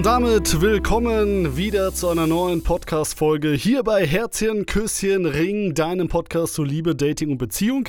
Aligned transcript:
und 0.00 0.06
damit 0.06 0.62
willkommen 0.62 1.58
wieder 1.58 1.92
zu 1.92 2.08
einer 2.08 2.26
neuen 2.26 2.62
Podcast-Folge 2.62 3.52
hier 3.52 3.82
bei 3.82 4.06
Herzchen, 4.06 4.64
Küsschen, 4.64 5.26
Ring, 5.26 5.74
deinem 5.74 6.08
Podcast 6.08 6.54
zu 6.54 6.64
Liebe, 6.64 6.96
Dating 6.96 7.32
und 7.32 7.36
Beziehung. 7.36 7.86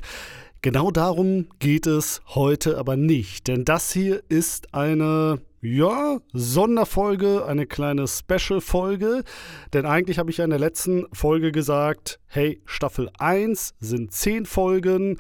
Genau 0.62 0.92
darum 0.92 1.48
geht 1.60 1.88
es 1.88 2.22
heute 2.28 2.78
aber 2.78 2.98
nicht, 2.98 3.48
denn 3.48 3.64
das 3.64 3.94
hier 3.94 4.24
ist 4.28 4.74
eine 4.74 5.40
ja, 5.62 6.18
Sonderfolge, 6.34 7.46
eine 7.46 7.66
kleine 7.66 8.06
Special-Folge. 8.10 9.24
Denn 9.72 9.86
eigentlich 9.86 10.20
habe 10.20 10.32
ich 10.32 10.38
ja 10.38 10.44
in 10.44 10.50
der 10.50 10.60
letzten 10.60 11.06
Folge 11.14 11.54
gesagt, 11.54 12.20
hey, 12.28 12.62
Staffel 12.66 13.10
1 13.20 13.76
sind 13.80 14.12
10 14.12 14.46
Folgen. 14.46 15.18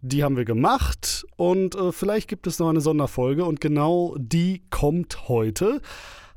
Die 0.00 0.24
haben 0.24 0.36
wir 0.36 0.44
gemacht 0.44 1.24
und 1.36 1.76
äh, 1.76 1.92
vielleicht 1.92 2.26
gibt 2.26 2.48
es 2.48 2.58
noch 2.58 2.68
eine 2.68 2.80
Sonderfolge 2.80 3.44
und 3.44 3.60
genau 3.60 4.16
die 4.18 4.62
kommt 4.70 5.28
heute. 5.28 5.80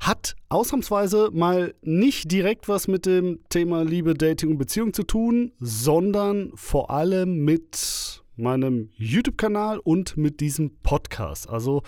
Hat 0.00 0.36
ausnahmsweise 0.48 1.30
mal 1.32 1.74
nicht 1.82 2.30
direkt 2.30 2.68
was 2.68 2.88
mit 2.88 3.06
dem 3.06 3.40
Thema 3.48 3.82
Liebe, 3.82 4.14
Dating 4.14 4.50
und 4.50 4.58
Beziehung 4.58 4.92
zu 4.92 5.02
tun, 5.02 5.52
sondern 5.58 6.52
vor 6.54 6.90
allem 6.90 7.44
mit 7.44 8.22
meinem 8.36 8.90
YouTube-Kanal 8.96 9.78
und 9.78 10.16
mit 10.16 10.40
diesem 10.40 10.76
Podcast. 10.82 11.48
Also 11.48 11.82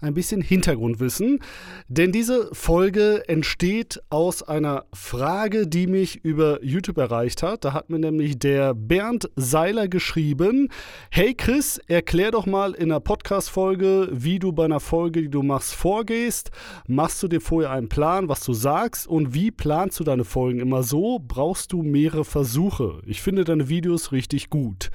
ein 0.00 0.14
bisschen 0.14 0.42
Hintergrundwissen. 0.42 1.40
Denn 1.88 2.12
diese 2.12 2.48
Folge 2.52 3.28
entsteht 3.28 4.00
aus 4.10 4.42
einer 4.42 4.84
Frage, 4.92 5.66
die 5.66 5.86
mich 5.86 6.24
über 6.24 6.62
YouTube 6.62 6.98
erreicht 6.98 7.42
hat. 7.42 7.64
Da 7.64 7.72
hat 7.72 7.90
mir 7.90 7.98
nämlich 7.98 8.38
der 8.38 8.74
Bernd 8.74 9.30
Seiler 9.36 9.88
geschrieben: 9.88 10.68
Hey 11.10 11.34
Chris, 11.34 11.78
erklär 11.86 12.30
doch 12.30 12.46
mal 12.46 12.72
in 12.72 12.90
einer 12.90 13.00
Podcast-Folge, 13.00 14.08
wie 14.12 14.38
du 14.38 14.52
bei 14.52 14.64
einer 14.64 14.80
Folge, 14.80 15.22
die 15.22 15.30
du 15.30 15.42
machst, 15.42 15.74
vorgehst. 15.74 16.50
Machst 16.86 17.22
du 17.22 17.28
dir 17.28 17.40
vorher 17.40 17.70
einen 17.70 17.88
Plan, 17.88 18.28
was 18.28 18.40
du 18.44 18.52
sagst 18.52 19.06
und 19.06 19.34
wie 19.34 19.50
planst 19.50 20.00
du 20.00 20.04
deine 20.04 20.24
Folgen 20.24 20.60
immer 20.60 20.82
so? 20.82 21.20
Brauchst 21.20 21.72
du 21.72 21.82
mehrere 21.82 22.24
Versuche? 22.24 23.00
Ich 23.06 23.22
finde 23.22 23.44
deine 23.44 23.68
Videos 23.68 24.12
richtig 24.12 24.50
gut. 24.50 24.90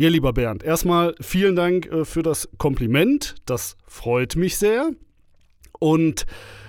Ja, 0.00 0.08
lieber 0.08 0.32
Bernd, 0.32 0.62
erstmal 0.62 1.14
vielen 1.20 1.56
Dank 1.56 1.84
äh, 1.84 2.06
für 2.06 2.22
das 2.22 2.48
Kompliment. 2.56 3.34
Das 3.44 3.76
freut 3.86 4.34
mich 4.34 4.56
sehr. 4.56 4.92
Und 5.78 6.24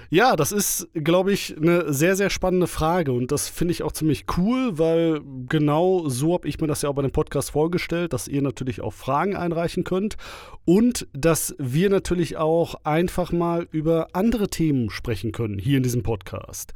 ja, 0.09 0.35
das 0.35 0.51
ist, 0.51 0.89
glaube 0.93 1.31
ich, 1.31 1.55
eine 1.55 1.93
sehr, 1.93 2.17
sehr 2.17 2.29
spannende 2.29 2.67
Frage 2.67 3.13
und 3.13 3.31
das 3.31 3.47
finde 3.47 3.71
ich 3.71 3.83
auch 3.83 3.93
ziemlich 3.93 4.25
cool, 4.35 4.77
weil 4.77 5.21
genau 5.47 6.09
so 6.09 6.33
habe 6.33 6.49
ich 6.49 6.59
mir 6.59 6.67
das 6.67 6.81
ja 6.81 6.89
auch 6.89 6.95
bei 6.95 7.03
dem 7.03 7.13
Podcast 7.13 7.51
vorgestellt, 7.51 8.11
dass 8.11 8.27
ihr 8.27 8.41
natürlich 8.41 8.81
auch 8.81 8.91
Fragen 8.91 9.37
einreichen 9.37 9.85
könnt 9.85 10.17
und 10.65 11.07
dass 11.13 11.55
wir 11.57 11.89
natürlich 11.89 12.35
auch 12.35 12.83
einfach 12.83 13.31
mal 13.31 13.65
über 13.71 14.09
andere 14.11 14.49
Themen 14.49 14.89
sprechen 14.89 15.31
können 15.31 15.57
hier 15.57 15.77
in 15.77 15.83
diesem 15.83 16.03
Podcast. 16.03 16.73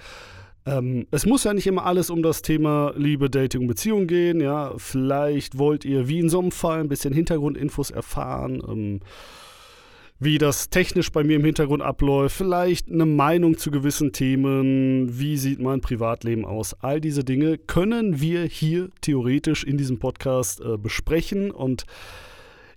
Ähm, 0.66 1.08
es 1.11 1.25
muss 1.25 1.44
ja 1.44 1.53
nicht 1.53 1.67
immer 1.67 1.85
alles 1.85 2.09
um 2.09 2.23
das 2.23 2.41
Thema 2.41 2.94
Liebe, 2.95 3.30
Dating 3.30 3.61
und 3.61 3.67
Beziehung 3.67 4.08
gehen. 4.08 4.41
Ja, 4.41 4.73
vielleicht 4.77 5.58
wollt 5.58 5.85
ihr 5.85 6.08
wie 6.08 6.19
in 6.19 6.30
so 6.30 6.39
einem 6.39 6.52
Fall 6.52 6.80
ein 6.80 6.89
bisschen 6.89 7.13
Hintergrundinfos 7.13 7.91
erfahren. 7.91 8.61
Ähm, 8.67 8.99
wie 10.17 10.38
das 10.38 10.69
technisch 10.69 11.11
bei 11.11 11.23
mir 11.23 11.36
im 11.36 11.43
Hintergrund 11.43 11.81
abläuft, 11.81 12.38
vielleicht 12.38 12.89
eine 12.89 13.05
Meinung 13.05 13.58
zu 13.58 13.69
gewissen 13.69 14.13
Themen, 14.13 15.19
wie 15.19 15.36
sieht 15.36 15.59
mein 15.59 15.81
Privatleben 15.81 16.45
aus. 16.45 16.73
All 16.81 17.02
diese 17.02 17.25
Dinge 17.25 17.58
können 17.58 18.21
wir 18.21 18.43
hier 18.43 18.89
theoretisch 19.02 19.66
in 19.66 19.77
diesem 19.77 19.99
Podcast 19.99 20.61
äh, 20.61 20.77
besprechen 20.77 21.52
und 21.52 21.86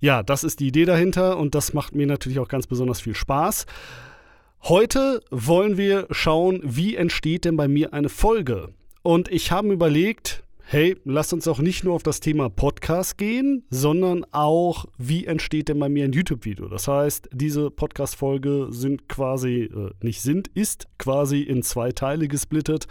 ja, 0.01 0.23
das 0.23 0.45
ist 0.45 0.61
die 0.61 0.69
Idee 0.69 0.85
dahinter 0.85 1.39
und 1.39 1.55
das 1.55 1.73
macht 1.73 1.95
mir 1.95 2.07
natürlich 2.07 2.39
auch 2.39 2.49
ganz 2.49 2.67
besonders 2.67 3.01
viel 3.01 3.15
Spaß. 3.15 3.67
Heute 4.65 5.23
wollen 5.31 5.77
wir 5.77 6.07
schauen, 6.11 6.61
wie 6.63 6.97
entsteht 6.97 7.45
denn 7.45 7.57
bei 7.57 7.69
mir 7.69 7.95
eine 7.95 8.09
Folge. 8.09 8.75
Und 9.03 9.31
ich 9.31 9.53
habe 9.53 9.73
überlegt, 9.73 10.43
hey, 10.71 10.99
lasst 11.07 11.33
uns 11.33 11.49
auch 11.49 11.61
nicht 11.61 11.83
nur 11.83 11.95
auf 11.95 12.03
das 12.03 12.21
Thema 12.21 12.51
Podcast 12.51 13.17
gehen, 13.17 13.65
sondern 13.71 14.27
auch, 14.33 14.85
wie 14.99 15.25
entsteht 15.25 15.71
denn 15.71 15.79
bei 15.79 15.89
mir 15.89 16.05
ein 16.05 16.13
YouTube-Video. 16.13 16.69
Das 16.69 16.87
heißt, 16.87 17.31
diese 17.33 17.71
Podcast-Folge 17.71 18.67
sind 18.69 19.09
quasi, 19.09 19.63
äh, 19.63 19.91
nicht 20.03 20.21
sind, 20.21 20.49
ist 20.49 20.87
quasi 20.99 21.41
in 21.41 21.63
zwei 21.63 21.93
Teile 21.93 22.29
gesplittet. 22.29 22.87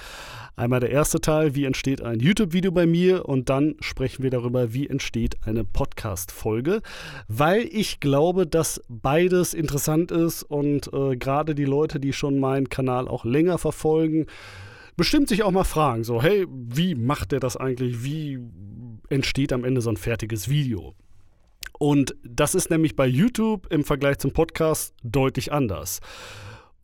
Einmal 0.56 0.80
der 0.80 0.90
erste 0.90 1.22
Teil, 1.22 1.54
wie 1.54 1.66
entsteht 1.66 2.02
ein 2.02 2.20
YouTube-Video 2.20 2.72
bei 2.72 2.88
mir 2.88 3.30
und 3.30 3.48
dann 3.48 3.76
sprechen 3.80 4.24
wir 4.24 4.32
darüber, 4.32 4.74
wie 4.74 4.88
entsteht 4.88 5.36
eine 5.46 5.64
Podcast-Folge, 5.64 6.82
weil 7.28 7.70
ich 7.72 8.00
glaube, 8.00 8.48
dass 8.48 8.82
beides 8.90 9.54
interessant 9.54 10.10
ist 10.10 10.42
und 10.42 10.92
äh, 10.94 11.16
gerade 11.16 11.54
die 11.54 11.66
Leute, 11.66 12.00
die 12.00 12.14
schon 12.14 12.40
meinen 12.40 12.70
Kanal 12.70 13.08
auch 13.08 13.24
länger 13.24 13.60
verfolgen, 13.60 14.26
bestimmt 14.98 15.30
sich 15.30 15.44
auch 15.44 15.52
mal 15.52 15.64
fragen, 15.64 16.04
so, 16.04 16.22
hey, 16.22 16.46
wie 16.50 16.96
macht 16.96 17.32
der 17.32 17.40
das 17.40 17.56
eigentlich? 17.56 18.04
Wie 18.04 18.40
entsteht 19.10 19.54
am 19.54 19.64
Ende 19.64 19.80
so 19.80 19.90
ein 19.90 19.98
fertiges 19.98 20.50
Video? 20.50 20.96
Und 21.80 22.16
das 22.24 22.56
ist 22.56 22.70
nämlich 22.70 22.96
bei 22.96 23.06
YouTube 23.06 23.68
im 23.72 23.84
Vergleich 23.84 24.18
zum 24.18 24.34
Podcast 24.34 24.96
deutlich 25.04 25.54
anders. 25.54 26.00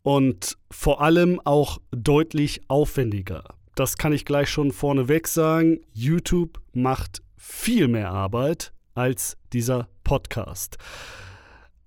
Und 0.02 0.56
vor 0.70 1.00
allem 1.02 1.40
auch 1.44 1.78
deutlich 1.90 2.62
aufwendiger. 2.68 3.44
Das 3.74 3.98
kann 3.98 4.12
ich 4.12 4.24
gleich 4.24 4.48
schon 4.48 4.70
vorneweg 4.70 5.26
sagen. 5.26 5.80
YouTube 5.92 6.60
macht 6.72 7.22
viel 7.36 7.88
mehr 7.88 8.10
Arbeit 8.10 8.72
als 8.94 9.36
dieser 9.52 9.88
Podcast. 10.04 10.78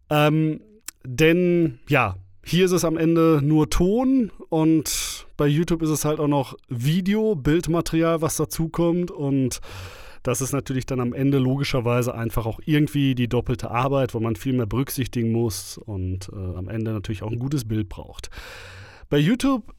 Ähm, 0.10 0.62
denn 1.06 1.80
ja, 1.88 2.18
hier 2.48 2.64
ist 2.64 2.72
es 2.72 2.86
am 2.86 2.98
Ende 2.98 3.42
nur 3.44 3.70
Ton 3.70 4.32
und 4.48 5.28
bei 5.36 5.48
YouTube 5.48 5.82
ist 5.82 5.90
es 5.90 6.06
halt 6.06 6.22
auch 6.22 6.30
noch 6.30 6.56
Video, 6.70 7.36
Bildmaterial, 7.36 8.22
was 8.22 8.38
dazukommt 8.38 9.12
und 9.12 9.60
das 10.24 10.40
ist 10.40 10.54
natürlich 10.54 10.86
dann 10.86 11.02
am 11.02 11.14
Ende 11.14 11.40
logischerweise 11.40 12.16
einfach 12.16 12.46
auch 12.46 12.62
irgendwie 12.66 13.16
die 13.16 13.28
doppelte 13.28 13.70
Arbeit, 13.70 14.14
wo 14.14 14.22
man 14.22 14.38
viel 14.38 14.54
mehr 14.54 14.66
berücksichtigen 14.66 15.34
muss 15.34 15.78
und 15.78 16.30
äh, 16.32 16.58
am 16.58 16.70
Ende 16.70 16.92
natürlich 16.92 17.22
auch 17.22 17.32
ein 17.32 17.40
gutes 17.40 17.68
Bild 17.68 17.90
braucht. 17.90 18.30
Bei 19.10 19.18
YouTube 19.18 19.74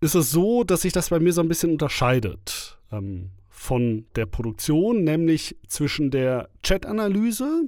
ist 0.00 0.14
es 0.14 0.30
so, 0.30 0.64
dass 0.64 0.82
sich 0.82 0.92
das 0.92 1.08
bei 1.08 1.20
mir 1.20 1.32
so 1.32 1.40
ein 1.40 1.48
bisschen 1.48 1.72
unterscheidet 1.72 2.78
ähm, 2.92 3.30
von 3.48 4.04
der 4.14 4.26
Produktion, 4.26 5.04
nämlich 5.04 5.56
zwischen 5.66 6.10
der 6.10 6.50
Chat-Analyse, 6.62 7.66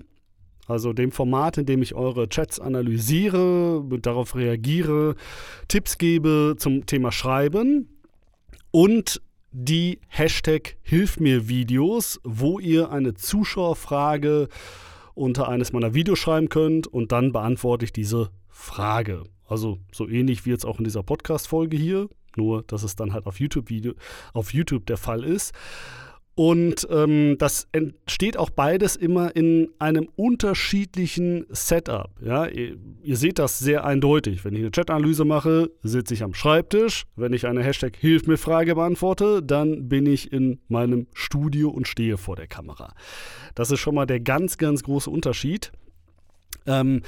also 0.70 0.92
dem 0.92 1.10
Format, 1.10 1.58
in 1.58 1.66
dem 1.66 1.82
ich 1.82 1.94
eure 1.94 2.28
Chats 2.28 2.60
analysiere, 2.60 3.84
darauf 4.00 4.36
reagiere, 4.36 5.16
Tipps 5.68 5.98
gebe 5.98 6.54
zum 6.58 6.86
Thema 6.86 7.10
Schreiben 7.10 7.88
und 8.70 9.20
die 9.50 9.98
Hashtag 10.06 10.76
Hilf 10.82 11.18
mir 11.18 11.48
Videos, 11.48 12.20
wo 12.22 12.60
ihr 12.60 12.92
eine 12.92 13.14
Zuschauerfrage 13.14 14.48
unter 15.14 15.48
eines 15.48 15.72
meiner 15.72 15.92
Videos 15.92 16.20
schreiben 16.20 16.48
könnt 16.48 16.86
und 16.86 17.10
dann 17.10 17.32
beantworte 17.32 17.84
ich 17.84 17.92
diese 17.92 18.30
Frage. 18.48 19.24
Also 19.48 19.78
so 19.92 20.08
ähnlich 20.08 20.46
wie 20.46 20.50
jetzt 20.50 20.64
auch 20.64 20.78
in 20.78 20.84
dieser 20.84 21.02
Podcast-Folge 21.02 21.76
hier, 21.76 22.08
nur 22.36 22.62
dass 22.62 22.84
es 22.84 22.94
dann 22.94 23.12
halt 23.12 23.26
auf 23.26 23.40
YouTube, 23.40 23.70
Video, 23.70 23.94
auf 24.32 24.54
YouTube 24.54 24.86
der 24.86 24.98
Fall 24.98 25.24
ist. 25.24 25.52
Und 26.40 26.88
ähm, 26.90 27.36
das 27.36 27.68
entsteht 27.72 28.38
auch 28.38 28.48
beides 28.48 28.96
immer 28.96 29.36
in 29.36 29.68
einem 29.78 30.08
unterschiedlichen 30.16 31.44
Setup. 31.50 32.08
Ja? 32.24 32.46
Ihr, 32.46 32.78
ihr 33.02 33.18
seht 33.18 33.38
das 33.38 33.58
sehr 33.58 33.84
eindeutig. 33.84 34.42
Wenn 34.42 34.54
ich 34.54 34.60
eine 34.60 34.70
Chat-Analyse 34.70 35.26
mache, 35.26 35.70
sitze 35.82 36.14
ich 36.14 36.22
am 36.22 36.32
Schreibtisch. 36.32 37.04
Wenn 37.14 37.34
ich 37.34 37.46
eine 37.46 37.62
Hashtag 37.62 37.94
Hilf 37.94 38.26
mir 38.26 38.38
Frage 38.38 38.74
beantworte, 38.74 39.42
dann 39.42 39.90
bin 39.90 40.06
ich 40.06 40.32
in 40.32 40.60
meinem 40.68 41.08
Studio 41.12 41.68
und 41.68 41.86
stehe 41.86 42.16
vor 42.16 42.36
der 42.36 42.46
Kamera. 42.46 42.94
Das 43.54 43.70
ist 43.70 43.80
schon 43.80 43.94
mal 43.94 44.06
der 44.06 44.20
ganz, 44.20 44.56
ganz 44.56 44.82
große 44.82 45.10
Unterschied. 45.10 45.72
Ähm, 46.64 47.02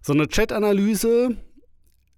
so 0.00 0.12
eine 0.12 0.28
Chat-Analyse 0.28 1.36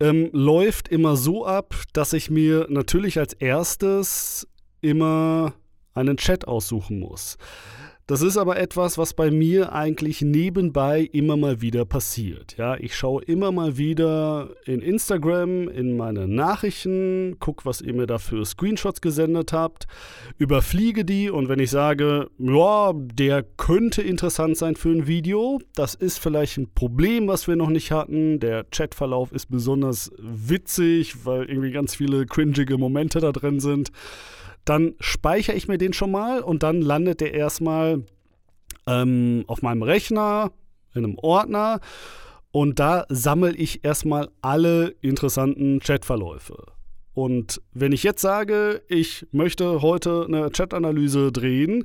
ähm, 0.00 0.28
läuft 0.32 0.88
immer 0.88 1.16
so 1.16 1.46
ab, 1.46 1.74
dass 1.94 2.12
ich 2.12 2.28
mir 2.28 2.66
natürlich 2.68 3.18
als 3.18 3.32
erstes 3.32 4.46
immer 4.82 5.54
einen 5.94 6.16
Chat 6.16 6.46
aussuchen 6.46 6.98
muss. 6.98 7.38
Das 8.08 8.20
ist 8.20 8.36
aber 8.36 8.58
etwas, 8.58 8.98
was 8.98 9.14
bei 9.14 9.30
mir 9.30 9.72
eigentlich 9.72 10.22
nebenbei 10.22 11.08
immer 11.12 11.36
mal 11.36 11.62
wieder 11.62 11.84
passiert. 11.84 12.56
Ja, 12.58 12.76
ich 12.76 12.96
schaue 12.96 13.22
immer 13.22 13.52
mal 13.52 13.78
wieder 13.78 14.50
in 14.64 14.82
Instagram 14.82 15.68
in 15.68 15.96
meine 15.96 16.26
Nachrichten, 16.26 17.36
gucke, 17.38 17.64
was 17.64 17.80
ihr 17.80 17.94
mir 17.94 18.08
da 18.08 18.18
für 18.18 18.44
Screenshots 18.44 19.00
gesendet 19.00 19.52
habt, 19.52 19.86
überfliege 20.36 21.04
die 21.04 21.30
und 21.30 21.48
wenn 21.48 21.60
ich 21.60 21.70
sage, 21.70 22.28
ja, 22.38 22.92
der 22.92 23.44
könnte 23.44 24.02
interessant 24.02 24.56
sein 24.56 24.74
für 24.74 24.90
ein 24.90 25.06
Video, 25.06 25.60
das 25.76 25.94
ist 25.94 26.18
vielleicht 26.18 26.58
ein 26.58 26.74
Problem, 26.74 27.28
was 27.28 27.46
wir 27.46 27.54
noch 27.54 27.70
nicht 27.70 27.92
hatten. 27.92 28.40
Der 28.40 28.64
Chatverlauf 28.64 29.30
ist 29.30 29.46
besonders 29.46 30.10
witzig, 30.18 31.24
weil 31.24 31.44
irgendwie 31.44 31.70
ganz 31.70 31.94
viele 31.94 32.26
cringige 32.26 32.78
Momente 32.78 33.20
da 33.20 33.30
drin 33.30 33.60
sind 33.60 33.92
dann 34.64 34.94
speichere 35.00 35.56
ich 35.56 35.68
mir 35.68 35.78
den 35.78 35.92
schon 35.92 36.10
mal 36.10 36.40
und 36.40 36.62
dann 36.62 36.82
landet 36.82 37.20
der 37.20 37.34
erstmal 37.34 38.04
ähm, 38.86 39.44
auf 39.46 39.62
meinem 39.62 39.82
Rechner 39.82 40.52
in 40.94 41.04
einem 41.04 41.18
Ordner. 41.18 41.80
Und 42.50 42.78
da 42.78 43.06
sammle 43.08 43.54
ich 43.54 43.84
erstmal 43.84 44.28
alle 44.42 44.94
interessanten 45.00 45.80
Chatverläufe. 45.80 46.66
Und 47.14 47.60
wenn 47.74 47.92
ich 47.92 48.02
jetzt 48.04 48.22
sage, 48.22 48.82
ich 48.88 49.26
möchte 49.32 49.82
heute 49.82 50.24
eine 50.26 50.50
Chat-Analyse 50.50 51.30
drehen, 51.30 51.84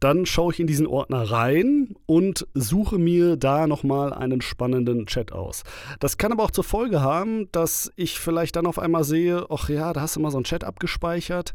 dann 0.00 0.26
schaue 0.26 0.52
ich 0.52 0.60
in 0.60 0.66
diesen 0.66 0.86
Ordner 0.86 1.30
rein 1.30 1.94
und 2.04 2.46
suche 2.52 2.98
mir 2.98 3.36
da 3.36 3.66
nochmal 3.66 4.12
einen 4.12 4.42
spannenden 4.42 5.06
Chat 5.06 5.32
aus. 5.32 5.62
Das 5.98 6.18
kann 6.18 6.32
aber 6.32 6.44
auch 6.44 6.50
zur 6.50 6.64
Folge 6.64 7.00
haben, 7.00 7.50
dass 7.52 7.90
ich 7.96 8.18
vielleicht 8.18 8.56
dann 8.56 8.66
auf 8.66 8.78
einmal 8.78 9.04
sehe, 9.04 9.46
ach 9.48 9.70
ja, 9.70 9.94
da 9.94 10.02
hast 10.02 10.16
du 10.16 10.20
mal 10.20 10.30
so 10.30 10.38
einen 10.38 10.44
Chat 10.44 10.62
abgespeichert, 10.62 11.54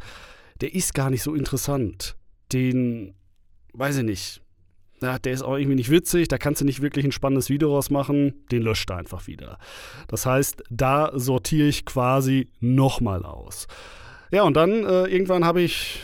der 0.61 0.73
ist 0.73 0.93
gar 0.93 1.09
nicht 1.09 1.23
so 1.23 1.35
interessant. 1.35 2.15
Den, 2.51 3.13
weiß 3.73 3.97
ich 3.97 4.03
nicht, 4.03 4.41
ja, 5.01 5.17
der 5.17 5.33
ist 5.33 5.41
auch 5.41 5.57
irgendwie 5.57 5.75
nicht 5.75 5.89
witzig, 5.89 6.27
da 6.27 6.37
kannst 6.37 6.61
du 6.61 6.65
nicht 6.65 6.81
wirklich 6.81 7.05
ein 7.05 7.11
spannendes 7.11 7.49
Video 7.49 7.73
rausmachen, 7.73 8.45
den 8.51 8.61
löscht 8.61 8.89
er 8.91 8.97
einfach 8.97 9.25
wieder. 9.25 9.57
Das 10.07 10.25
heißt, 10.25 10.63
da 10.69 11.11
sortiere 11.15 11.67
ich 11.67 11.85
quasi 11.85 12.49
nochmal 12.59 13.25
aus. 13.25 13.67
Ja, 14.31 14.43
und 14.43 14.55
dann 14.55 14.85
äh, 14.85 15.05
irgendwann 15.05 15.43
habe 15.43 15.61
ich 15.61 15.99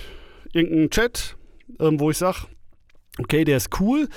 irgendeinen 0.51 0.89
Chat, 0.89 1.37
äh, 1.79 1.89
wo 1.91 2.09
ich 2.09 2.17
sage, 2.17 2.39
okay, 3.19 3.43
der 3.43 3.57
ist 3.57 3.79
cool, 3.79 4.09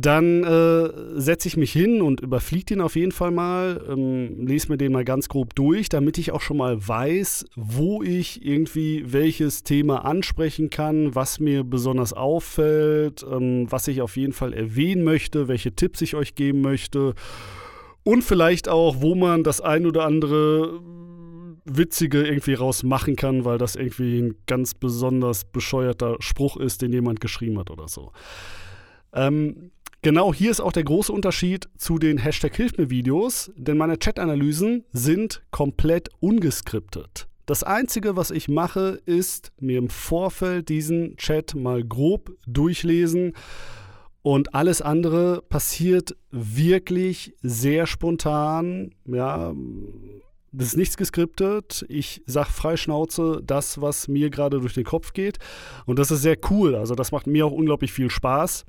dann 0.00 0.44
äh, 0.44 1.20
setze 1.20 1.48
ich 1.48 1.56
mich 1.56 1.72
hin 1.72 2.02
und 2.02 2.20
überfliege 2.20 2.66
den 2.66 2.80
auf 2.80 2.96
jeden 2.96 3.12
Fall 3.12 3.30
mal, 3.30 3.84
ähm, 3.88 4.46
lese 4.46 4.70
mir 4.70 4.78
den 4.78 4.92
mal 4.92 5.04
ganz 5.04 5.28
grob 5.28 5.54
durch, 5.54 5.88
damit 5.88 6.18
ich 6.18 6.32
auch 6.32 6.40
schon 6.40 6.58
mal 6.58 6.86
weiß, 6.86 7.46
wo 7.56 8.02
ich 8.02 8.44
irgendwie 8.44 9.04
welches 9.12 9.62
Thema 9.62 10.04
ansprechen 10.04 10.70
kann, 10.70 11.14
was 11.14 11.40
mir 11.40 11.64
besonders 11.64 12.12
auffällt, 12.12 13.24
ähm, 13.30 13.66
was 13.70 13.88
ich 13.88 14.02
auf 14.02 14.16
jeden 14.16 14.32
Fall 14.32 14.52
erwähnen 14.52 15.04
möchte, 15.04 15.48
welche 15.48 15.74
Tipps 15.74 16.00
ich 16.02 16.14
euch 16.14 16.34
geben 16.34 16.60
möchte 16.60 17.14
und 18.04 18.22
vielleicht 18.22 18.68
auch, 18.68 19.00
wo 19.00 19.14
man 19.14 19.44
das 19.44 19.60
ein 19.60 19.84
oder 19.84 20.04
andere 20.04 20.80
Witzige 21.64 22.26
irgendwie 22.26 22.54
rausmachen 22.54 23.16
kann, 23.16 23.44
weil 23.44 23.58
das 23.58 23.76
irgendwie 23.76 24.20
ein 24.20 24.34
ganz 24.46 24.74
besonders 24.74 25.44
bescheuerter 25.44 26.16
Spruch 26.20 26.56
ist, 26.56 26.82
den 26.82 26.92
jemand 26.92 27.20
geschrieben 27.20 27.58
hat 27.58 27.70
oder 27.70 27.88
so. 27.88 28.12
Ähm, 29.12 29.70
Genau 30.00 30.32
hier 30.32 30.52
ist 30.52 30.60
auch 30.60 30.70
der 30.70 30.84
große 30.84 31.12
Unterschied 31.12 31.68
zu 31.76 31.98
den 31.98 32.18
Hashtag 32.18 32.54
Hilf 32.54 32.78
mir 32.78 32.88
Videos, 32.88 33.50
denn 33.56 33.76
meine 33.76 33.98
Chat-Analysen 33.98 34.84
sind 34.92 35.42
komplett 35.50 36.08
ungeskriptet. 36.20 37.26
Das 37.46 37.64
Einzige, 37.64 38.14
was 38.14 38.30
ich 38.30 38.48
mache, 38.48 39.00
ist 39.06 39.50
mir 39.58 39.78
im 39.78 39.90
Vorfeld 39.90 40.68
diesen 40.68 41.16
Chat 41.16 41.56
mal 41.56 41.82
grob 41.82 42.30
durchlesen 42.46 43.32
und 44.22 44.54
alles 44.54 44.82
andere 44.82 45.42
passiert 45.48 46.14
wirklich 46.30 47.34
sehr 47.42 47.88
spontan. 47.88 48.94
Ja, 49.04 49.52
das 50.52 50.68
ist 50.68 50.76
nichts 50.76 50.96
geskriptet. 50.96 51.84
Ich 51.88 52.22
sage 52.24 52.52
frei 52.52 52.76
Schnauze 52.76 53.40
das, 53.44 53.80
was 53.80 54.06
mir 54.06 54.30
gerade 54.30 54.60
durch 54.60 54.74
den 54.74 54.84
Kopf 54.84 55.12
geht. 55.12 55.38
Und 55.86 55.98
das 55.98 56.12
ist 56.12 56.22
sehr 56.22 56.36
cool. 56.50 56.76
Also 56.76 56.94
das 56.94 57.10
macht 57.10 57.26
mir 57.26 57.46
auch 57.46 57.52
unglaublich 57.52 57.92
viel 57.92 58.10
Spaß 58.10 58.64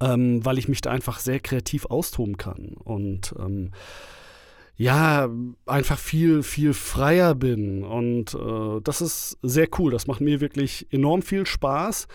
ähm, 0.00 0.44
weil 0.44 0.58
ich 0.58 0.68
mich 0.68 0.80
da 0.80 0.90
einfach 0.90 1.18
sehr 1.18 1.40
kreativ 1.40 1.86
austoben 1.86 2.36
kann 2.36 2.74
und 2.74 3.34
ähm, 3.38 3.70
ja, 4.76 5.28
einfach 5.66 5.98
viel, 5.98 6.42
viel 6.42 6.72
freier 6.72 7.34
bin. 7.34 7.84
Und 7.84 8.32
äh, 8.32 8.80
das 8.82 9.02
ist 9.02 9.36
sehr 9.42 9.68
cool. 9.78 9.92
Das 9.92 10.06
macht 10.06 10.22
mir 10.22 10.40
wirklich 10.40 10.86
enorm 10.90 11.20
viel 11.20 11.44
Spaß. 11.44 12.08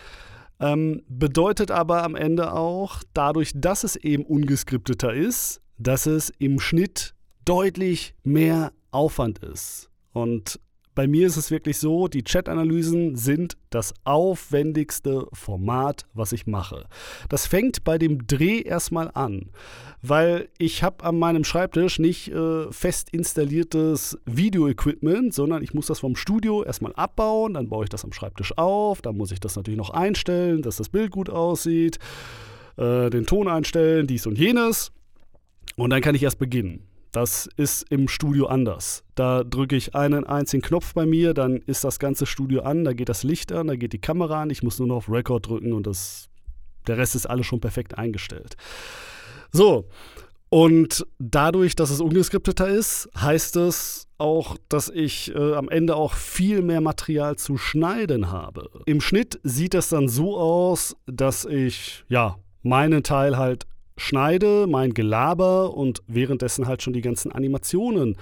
Ähm, 0.58 1.02
bedeutet 1.08 1.70
aber 1.70 2.02
am 2.02 2.16
Ende 2.16 2.52
auch, 2.52 3.04
dadurch, 3.14 3.52
dass 3.54 3.84
es 3.84 3.94
eben 3.94 4.24
ungeskripteter 4.24 5.14
ist, 5.14 5.60
dass 5.78 6.06
es 6.06 6.30
im 6.40 6.58
Schnitt 6.58 7.14
deutlich 7.44 8.16
mehr 8.24 8.72
Aufwand 8.90 9.38
ist. 9.38 9.88
Und 10.12 10.58
bei 10.96 11.06
mir 11.06 11.26
ist 11.26 11.36
es 11.36 11.50
wirklich 11.50 11.78
so, 11.78 12.08
die 12.08 12.24
Chat-Analysen 12.24 13.16
sind 13.16 13.56
das 13.68 13.94
aufwendigste 14.04 15.28
Format, 15.32 16.06
was 16.14 16.32
ich 16.32 16.46
mache. 16.46 16.86
Das 17.28 17.46
fängt 17.46 17.84
bei 17.84 17.98
dem 17.98 18.26
Dreh 18.26 18.62
erstmal 18.62 19.10
an, 19.12 19.50
weil 20.00 20.48
ich 20.58 20.82
habe 20.82 21.04
an 21.04 21.18
meinem 21.18 21.44
Schreibtisch 21.44 21.98
nicht 21.98 22.32
äh, 22.32 22.72
fest 22.72 23.10
installiertes 23.10 24.18
Video-Equipment, 24.24 25.34
sondern 25.34 25.62
ich 25.62 25.74
muss 25.74 25.86
das 25.86 26.00
vom 26.00 26.16
Studio 26.16 26.64
erstmal 26.64 26.94
abbauen, 26.94 27.54
dann 27.54 27.68
baue 27.68 27.84
ich 27.84 27.90
das 27.90 28.04
am 28.04 28.14
Schreibtisch 28.14 28.56
auf, 28.56 29.02
dann 29.02 29.18
muss 29.18 29.30
ich 29.32 29.38
das 29.38 29.54
natürlich 29.54 29.78
noch 29.78 29.90
einstellen, 29.90 30.62
dass 30.62 30.76
das 30.76 30.88
Bild 30.88 31.10
gut 31.10 31.28
aussieht, 31.28 31.98
äh, 32.78 33.10
den 33.10 33.26
Ton 33.26 33.48
einstellen, 33.48 34.06
dies 34.06 34.26
und 34.26 34.38
jenes 34.38 34.92
und 35.76 35.90
dann 35.90 36.00
kann 36.00 36.14
ich 36.14 36.22
erst 36.22 36.38
beginnen. 36.38 36.82
Das 37.16 37.48
ist 37.56 37.90
im 37.90 38.08
Studio 38.08 38.44
anders. 38.48 39.02
Da 39.14 39.42
drücke 39.42 39.74
ich 39.74 39.94
einen 39.94 40.24
einzigen 40.24 40.62
Knopf 40.62 40.92
bei 40.92 41.06
mir, 41.06 41.32
dann 41.32 41.56
ist 41.62 41.82
das 41.82 41.98
ganze 41.98 42.26
Studio 42.26 42.60
an, 42.60 42.84
da 42.84 42.92
geht 42.92 43.08
das 43.08 43.22
Licht 43.22 43.52
an, 43.52 43.68
da 43.68 43.76
geht 43.76 43.94
die 43.94 43.98
Kamera 44.02 44.42
an, 44.42 44.50
ich 44.50 44.62
muss 44.62 44.78
nur 44.78 44.88
noch 44.88 44.96
auf 44.96 45.08
Record 45.08 45.48
drücken 45.48 45.72
und 45.72 45.86
das, 45.86 46.28
der 46.86 46.98
Rest 46.98 47.14
ist 47.14 47.24
alles 47.24 47.46
schon 47.46 47.58
perfekt 47.58 47.96
eingestellt. 47.96 48.58
So, 49.50 49.88
und 50.50 51.06
dadurch, 51.18 51.74
dass 51.74 51.88
es 51.88 52.02
ungeskripteter 52.02 52.68
ist, 52.68 53.08
heißt 53.18 53.56
es 53.56 54.08
auch, 54.18 54.58
dass 54.68 54.90
ich 54.90 55.34
äh, 55.34 55.54
am 55.54 55.70
Ende 55.70 55.96
auch 55.96 56.12
viel 56.12 56.60
mehr 56.60 56.82
Material 56.82 57.36
zu 57.36 57.56
schneiden 57.56 58.30
habe. 58.30 58.68
Im 58.84 59.00
Schnitt 59.00 59.40
sieht 59.42 59.72
das 59.72 59.88
dann 59.88 60.08
so 60.08 60.36
aus, 60.36 60.94
dass 61.06 61.46
ich 61.46 62.04
ja 62.10 62.36
meinen 62.62 63.02
Teil 63.02 63.38
halt 63.38 63.66
schneide, 63.96 64.66
mein 64.66 64.94
Gelaber 64.94 65.74
und 65.74 66.02
währenddessen 66.06 66.66
halt 66.66 66.82
schon 66.82 66.92
die 66.92 67.00
ganzen 67.00 67.32
Animationen 67.32 68.16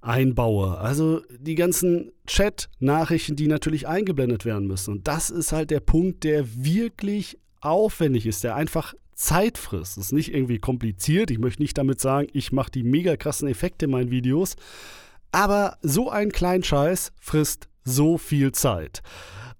einbaue. 0.00 0.78
Also 0.78 1.22
die 1.30 1.54
ganzen 1.54 2.12
Chat-Nachrichten, 2.26 3.36
die 3.36 3.46
natürlich 3.46 3.88
eingeblendet 3.88 4.44
werden 4.44 4.66
müssen. 4.66 4.92
Und 4.92 5.08
das 5.08 5.30
ist 5.30 5.52
halt 5.52 5.70
der 5.70 5.80
Punkt, 5.80 6.24
der 6.24 6.44
wirklich 6.64 7.38
aufwendig 7.60 8.26
ist, 8.26 8.44
der 8.44 8.54
einfach 8.56 8.94
Zeit 9.14 9.58
frisst. 9.58 9.96
Das 9.96 10.06
ist 10.06 10.12
nicht 10.12 10.34
irgendwie 10.34 10.58
kompliziert. 10.58 11.30
Ich 11.30 11.38
möchte 11.38 11.62
nicht 11.62 11.78
damit 11.78 12.00
sagen, 12.00 12.28
ich 12.32 12.52
mache 12.52 12.70
die 12.70 12.82
mega 12.82 13.16
krassen 13.16 13.48
Effekte 13.48 13.86
in 13.86 13.92
meinen 13.92 14.10
Videos. 14.10 14.56
Aber 15.32 15.78
so 15.82 16.10
ein 16.10 16.32
kleinen 16.32 16.64
Scheiß 16.64 17.12
frisst 17.20 17.68
so 17.84 18.18
viel 18.18 18.52
Zeit. 18.52 19.02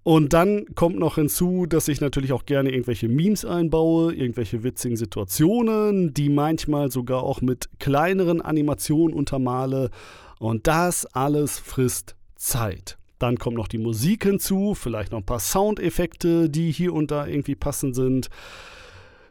Und 0.05 0.35
dann 0.35 0.67
kommt 0.75 0.99
noch 0.99 1.15
hinzu, 1.15 1.65
dass 1.65 1.89
ich 1.89 2.03
natürlich 2.03 2.33
auch 2.33 2.45
gerne 2.45 2.71
irgendwelche 2.71 3.09
Memes 3.09 3.47
einbaue, 3.47 4.15
irgendwelche 4.15 4.63
witzigen 4.63 4.99
Situationen, 4.99 6.13
die 6.13 6.29
manchmal 6.29 6.91
sogar 6.91 7.23
auch 7.23 7.41
mit 7.41 7.71
kleineren 7.79 8.43
Animationen 8.43 9.17
untermale. 9.17 9.91
Und 10.39 10.67
das 10.67 11.07
alles 11.07 11.59
frisst 11.59 12.17
Zeit. 12.37 12.99
Dann 13.19 13.39
kommt 13.39 13.57
noch 13.57 13.67
die 13.67 13.79
Musik 13.79 14.25
hinzu, 14.25 14.75
vielleicht 14.75 15.11
noch 15.11 15.21
ein 15.21 15.27
paar 15.27 15.41
Soundeffekte, 15.41 16.51
die 16.51 16.71
hier 16.71 16.93
und 16.93 17.11
da 17.11 17.27
irgendwie 17.27 17.55
passend 17.55 17.95
sind. 17.95 18.29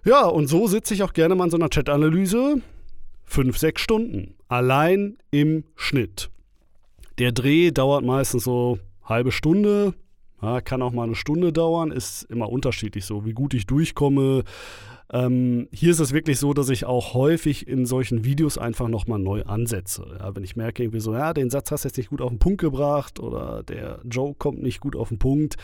Ja, 0.03 0.25
und 0.25 0.47
so 0.47 0.65
sitze 0.65 0.95
ich 0.95 1.03
auch 1.03 1.13
gerne 1.13 1.35
mal 1.35 1.45
in 1.45 1.51
so 1.51 1.57
einer 1.57 1.69
Chat-Analyse. 1.69 2.61
Fünf, 3.25 3.59
sechs 3.59 3.83
Stunden. 3.83 4.33
Allein 4.47 5.17
im 5.29 5.65
Schnitt. 5.75 6.31
Der 7.19 7.31
Dreh 7.31 7.69
dauert 7.69 8.03
meistens 8.03 8.45
so 8.45 8.79
halbe 9.03 9.31
Stunde, 9.31 9.93
ja, 10.43 10.61
kann 10.61 10.81
auch 10.81 10.91
mal 10.91 11.03
eine 11.03 11.15
Stunde 11.15 11.53
dauern, 11.53 11.91
ist 11.91 12.23
immer 12.23 12.49
unterschiedlich 12.49 13.05
so, 13.05 13.25
wie 13.25 13.33
gut 13.33 13.53
ich 13.53 13.65
durchkomme. 13.65 14.43
Ähm, 15.11 15.67
hier 15.71 15.91
ist 15.91 15.99
es 15.99 16.11
wirklich 16.11 16.39
so, 16.39 16.53
dass 16.53 16.69
ich 16.69 16.85
auch 16.85 17.13
häufig 17.13 17.67
in 17.67 17.85
solchen 17.85 18.25
Videos 18.25 18.57
einfach 18.57 18.87
nochmal 18.87 19.19
neu 19.19 19.43
ansetze. 19.43 20.05
Ja, 20.19 20.35
wenn 20.35 20.43
ich 20.43 20.55
merke 20.55 20.83
irgendwie 20.83 20.99
so, 20.99 21.13
ja, 21.13 21.33
den 21.33 21.49
Satz 21.49 21.71
hast 21.71 21.83
du 21.83 21.87
jetzt 21.87 21.97
nicht 21.97 22.09
gut 22.09 22.21
auf 22.21 22.29
den 22.29 22.39
Punkt 22.39 22.59
gebracht 22.59 23.19
oder 23.19 23.63
der 23.63 24.01
Joke 24.09 24.35
kommt 24.37 24.61
nicht 24.61 24.79
gut 24.79 24.95
auf 24.95 25.09
den 25.09 25.19
Punkt, 25.19 25.55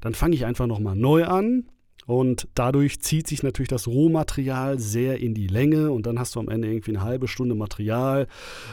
dann 0.00 0.14
fange 0.14 0.34
ich 0.34 0.44
einfach 0.44 0.66
nochmal 0.66 0.94
neu 0.94 1.24
an. 1.24 1.64
Und 2.06 2.48
dadurch 2.54 3.00
zieht 3.00 3.26
sich 3.26 3.42
natürlich 3.42 3.68
das 3.68 3.86
Rohmaterial 3.86 4.78
sehr 4.78 5.20
in 5.20 5.34
die 5.34 5.46
Länge 5.46 5.90
und 5.90 6.06
dann 6.06 6.18
hast 6.18 6.36
du 6.36 6.40
am 6.40 6.48
Ende 6.48 6.68
irgendwie 6.68 6.92
eine 6.92 7.04
halbe 7.04 7.28
Stunde 7.28 7.54
Material, 7.54 8.28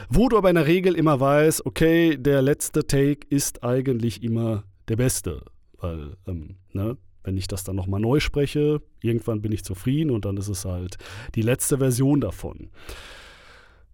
wo 0.08 0.30
du 0.30 0.38
aber 0.38 0.48
in 0.48 0.54
der 0.54 0.66
Regel 0.66 0.94
immer 0.94 1.20
weißt, 1.20 1.66
okay, 1.66 2.16
der 2.16 2.40
letzte 2.40 2.86
Take 2.86 3.26
ist 3.28 3.62
eigentlich 3.62 4.22
immer 4.22 4.64
der 4.88 4.96
beste. 4.96 5.42
Weil, 5.86 6.16
ähm, 6.26 6.56
ne, 6.72 6.96
wenn 7.22 7.36
ich 7.36 7.48
das 7.48 7.64
dann 7.64 7.76
nochmal 7.76 8.00
neu 8.00 8.20
spreche, 8.20 8.80
irgendwann 9.02 9.42
bin 9.42 9.52
ich 9.52 9.64
zufrieden 9.64 10.10
und 10.10 10.24
dann 10.24 10.36
ist 10.36 10.48
es 10.48 10.64
halt 10.64 10.96
die 11.34 11.42
letzte 11.42 11.78
Version 11.78 12.20
davon. 12.20 12.70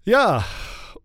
Ja, 0.04 0.44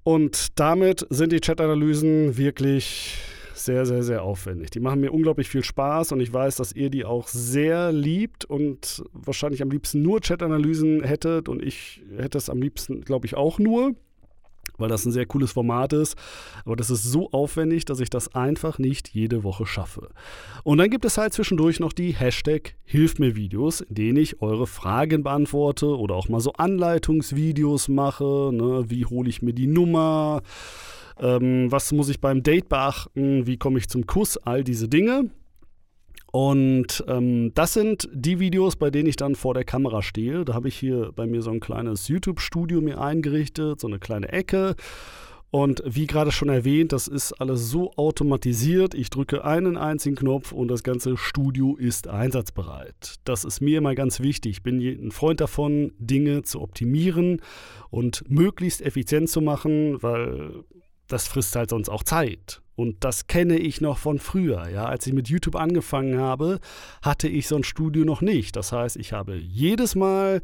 und 0.03 0.59
damit 0.59 1.05
sind 1.09 1.31
die 1.31 1.41
Chat-Analysen 1.41 2.37
wirklich 2.37 3.17
sehr, 3.53 3.85
sehr, 3.85 4.03
sehr 4.03 4.23
aufwendig. 4.23 4.69
Die 4.69 4.79
machen 4.79 5.01
mir 5.01 5.11
unglaublich 5.11 5.49
viel 5.49 5.63
Spaß 5.63 6.11
und 6.11 6.19
ich 6.19 6.31
weiß, 6.31 6.57
dass 6.57 6.73
ihr 6.73 6.89
die 6.89 7.05
auch 7.05 7.27
sehr 7.27 7.91
liebt 7.91 8.45
und 8.45 9.03
wahrscheinlich 9.13 9.61
am 9.61 9.71
liebsten 9.71 10.01
nur 10.01 10.21
Chat-Analysen 10.21 11.03
hättet 11.03 11.49
und 11.49 11.61
ich 11.61 12.01
hätte 12.15 12.37
es 12.37 12.49
am 12.49 12.61
liebsten, 12.61 13.01
glaube 13.01 13.25
ich, 13.25 13.35
auch 13.35 13.59
nur. 13.59 13.95
Weil 14.77 14.89
das 14.89 15.05
ein 15.05 15.11
sehr 15.11 15.25
cooles 15.25 15.51
Format 15.51 15.93
ist. 15.93 16.15
Aber 16.65 16.75
das 16.75 16.89
ist 16.89 17.03
so 17.03 17.31
aufwendig, 17.31 17.85
dass 17.85 17.99
ich 17.99 18.09
das 18.09 18.33
einfach 18.35 18.79
nicht 18.79 19.09
jede 19.09 19.43
Woche 19.43 19.65
schaffe. 19.65 20.09
Und 20.63 20.77
dann 20.77 20.89
gibt 20.89 21.05
es 21.05 21.17
halt 21.17 21.33
zwischendurch 21.33 21.79
noch 21.79 21.93
die 21.93 22.13
Hashtag 22.13 22.75
Hilf 22.83 23.19
mir 23.19 23.35
Videos, 23.35 23.81
in 23.81 23.95
denen 23.95 24.17
ich 24.17 24.41
eure 24.41 24.67
Fragen 24.67 25.23
beantworte 25.23 25.97
oder 25.97 26.15
auch 26.15 26.29
mal 26.29 26.39
so 26.39 26.53
Anleitungsvideos 26.53 27.89
mache. 27.89 28.51
Ne? 28.53 28.85
Wie 28.87 29.05
hole 29.05 29.29
ich 29.29 29.41
mir 29.41 29.53
die 29.53 29.67
Nummer? 29.67 30.41
Ähm, 31.19 31.71
was 31.71 31.91
muss 31.91 32.09
ich 32.09 32.21
beim 32.21 32.43
Date 32.43 32.69
beachten? 32.69 33.47
Wie 33.47 33.57
komme 33.57 33.79
ich 33.79 33.89
zum 33.89 34.05
Kuss? 34.05 34.37
All 34.37 34.63
diese 34.63 34.87
Dinge. 34.87 35.29
Und 36.37 37.03
ähm, 37.07 37.51
das 37.55 37.73
sind 37.73 38.07
die 38.13 38.39
Videos, 38.39 38.75
bei 38.75 38.91
denen 38.91 39.09
ich 39.09 39.15
dann 39.15 39.33
vor 39.33 39.55
der 39.55 39.63
Kamera 39.63 40.03
stehe. 40.03 40.45
Da 40.45 40.53
habe 40.53 40.67
ich 40.67 40.77
hier 40.77 41.11
bei 41.15 41.25
mir 41.25 41.41
so 41.41 41.49
ein 41.49 41.59
kleines 41.59 42.09
YouTube-Studio 42.09 42.79
mir 42.79 43.01
eingerichtet, 43.01 43.79
so 43.79 43.87
eine 43.87 43.97
kleine 43.97 44.31
Ecke. 44.31 44.75
Und 45.49 45.81
wie 45.83 46.05
gerade 46.05 46.31
schon 46.31 46.49
erwähnt, 46.49 46.91
das 46.91 47.07
ist 47.07 47.33
alles 47.33 47.71
so 47.71 47.91
automatisiert. 47.95 48.93
Ich 48.93 49.09
drücke 49.09 49.45
einen 49.45 49.77
einzigen 49.77 50.15
Knopf 50.15 50.51
und 50.51 50.67
das 50.67 50.83
ganze 50.83 51.17
Studio 51.17 51.75
ist 51.75 52.07
einsatzbereit. 52.07 53.15
Das 53.23 53.43
ist 53.43 53.59
mir 53.59 53.79
immer 53.79 53.95
ganz 53.95 54.19
wichtig. 54.19 54.57
Ich 54.57 54.61
bin 54.61 54.79
ein 54.79 55.09
Freund 55.09 55.41
davon, 55.41 55.93
Dinge 55.97 56.43
zu 56.43 56.61
optimieren 56.61 57.41
und 57.89 58.29
möglichst 58.29 58.83
effizient 58.83 59.31
zu 59.31 59.41
machen, 59.41 60.03
weil 60.03 60.65
das 61.07 61.27
frisst 61.27 61.55
halt 61.55 61.71
sonst 61.71 61.89
auch 61.89 62.03
Zeit. 62.03 62.61
Und 62.77 63.03
das 63.03 63.25
kenne 63.25 63.57
ich 63.57 63.81
noch 63.81 63.97
von 63.97 64.19
früher. 64.19 64.69
Ja, 64.69 64.85
als 64.85 65.07
ich 65.07 65.13
mit 65.13 65.29
YouTube 65.29 65.55
angefangen 65.55 66.19
habe, 66.19 66.59
hatte 67.01 67.27
ich 67.27 67.47
so 67.47 67.55
ein 67.55 67.63
Studio 67.63 68.05
noch 68.05 68.21
nicht. 68.21 68.55
Das 68.55 68.71
heißt, 68.71 68.97
ich 68.97 69.13
habe 69.13 69.35
jedes 69.35 69.95
Mal 69.95 70.41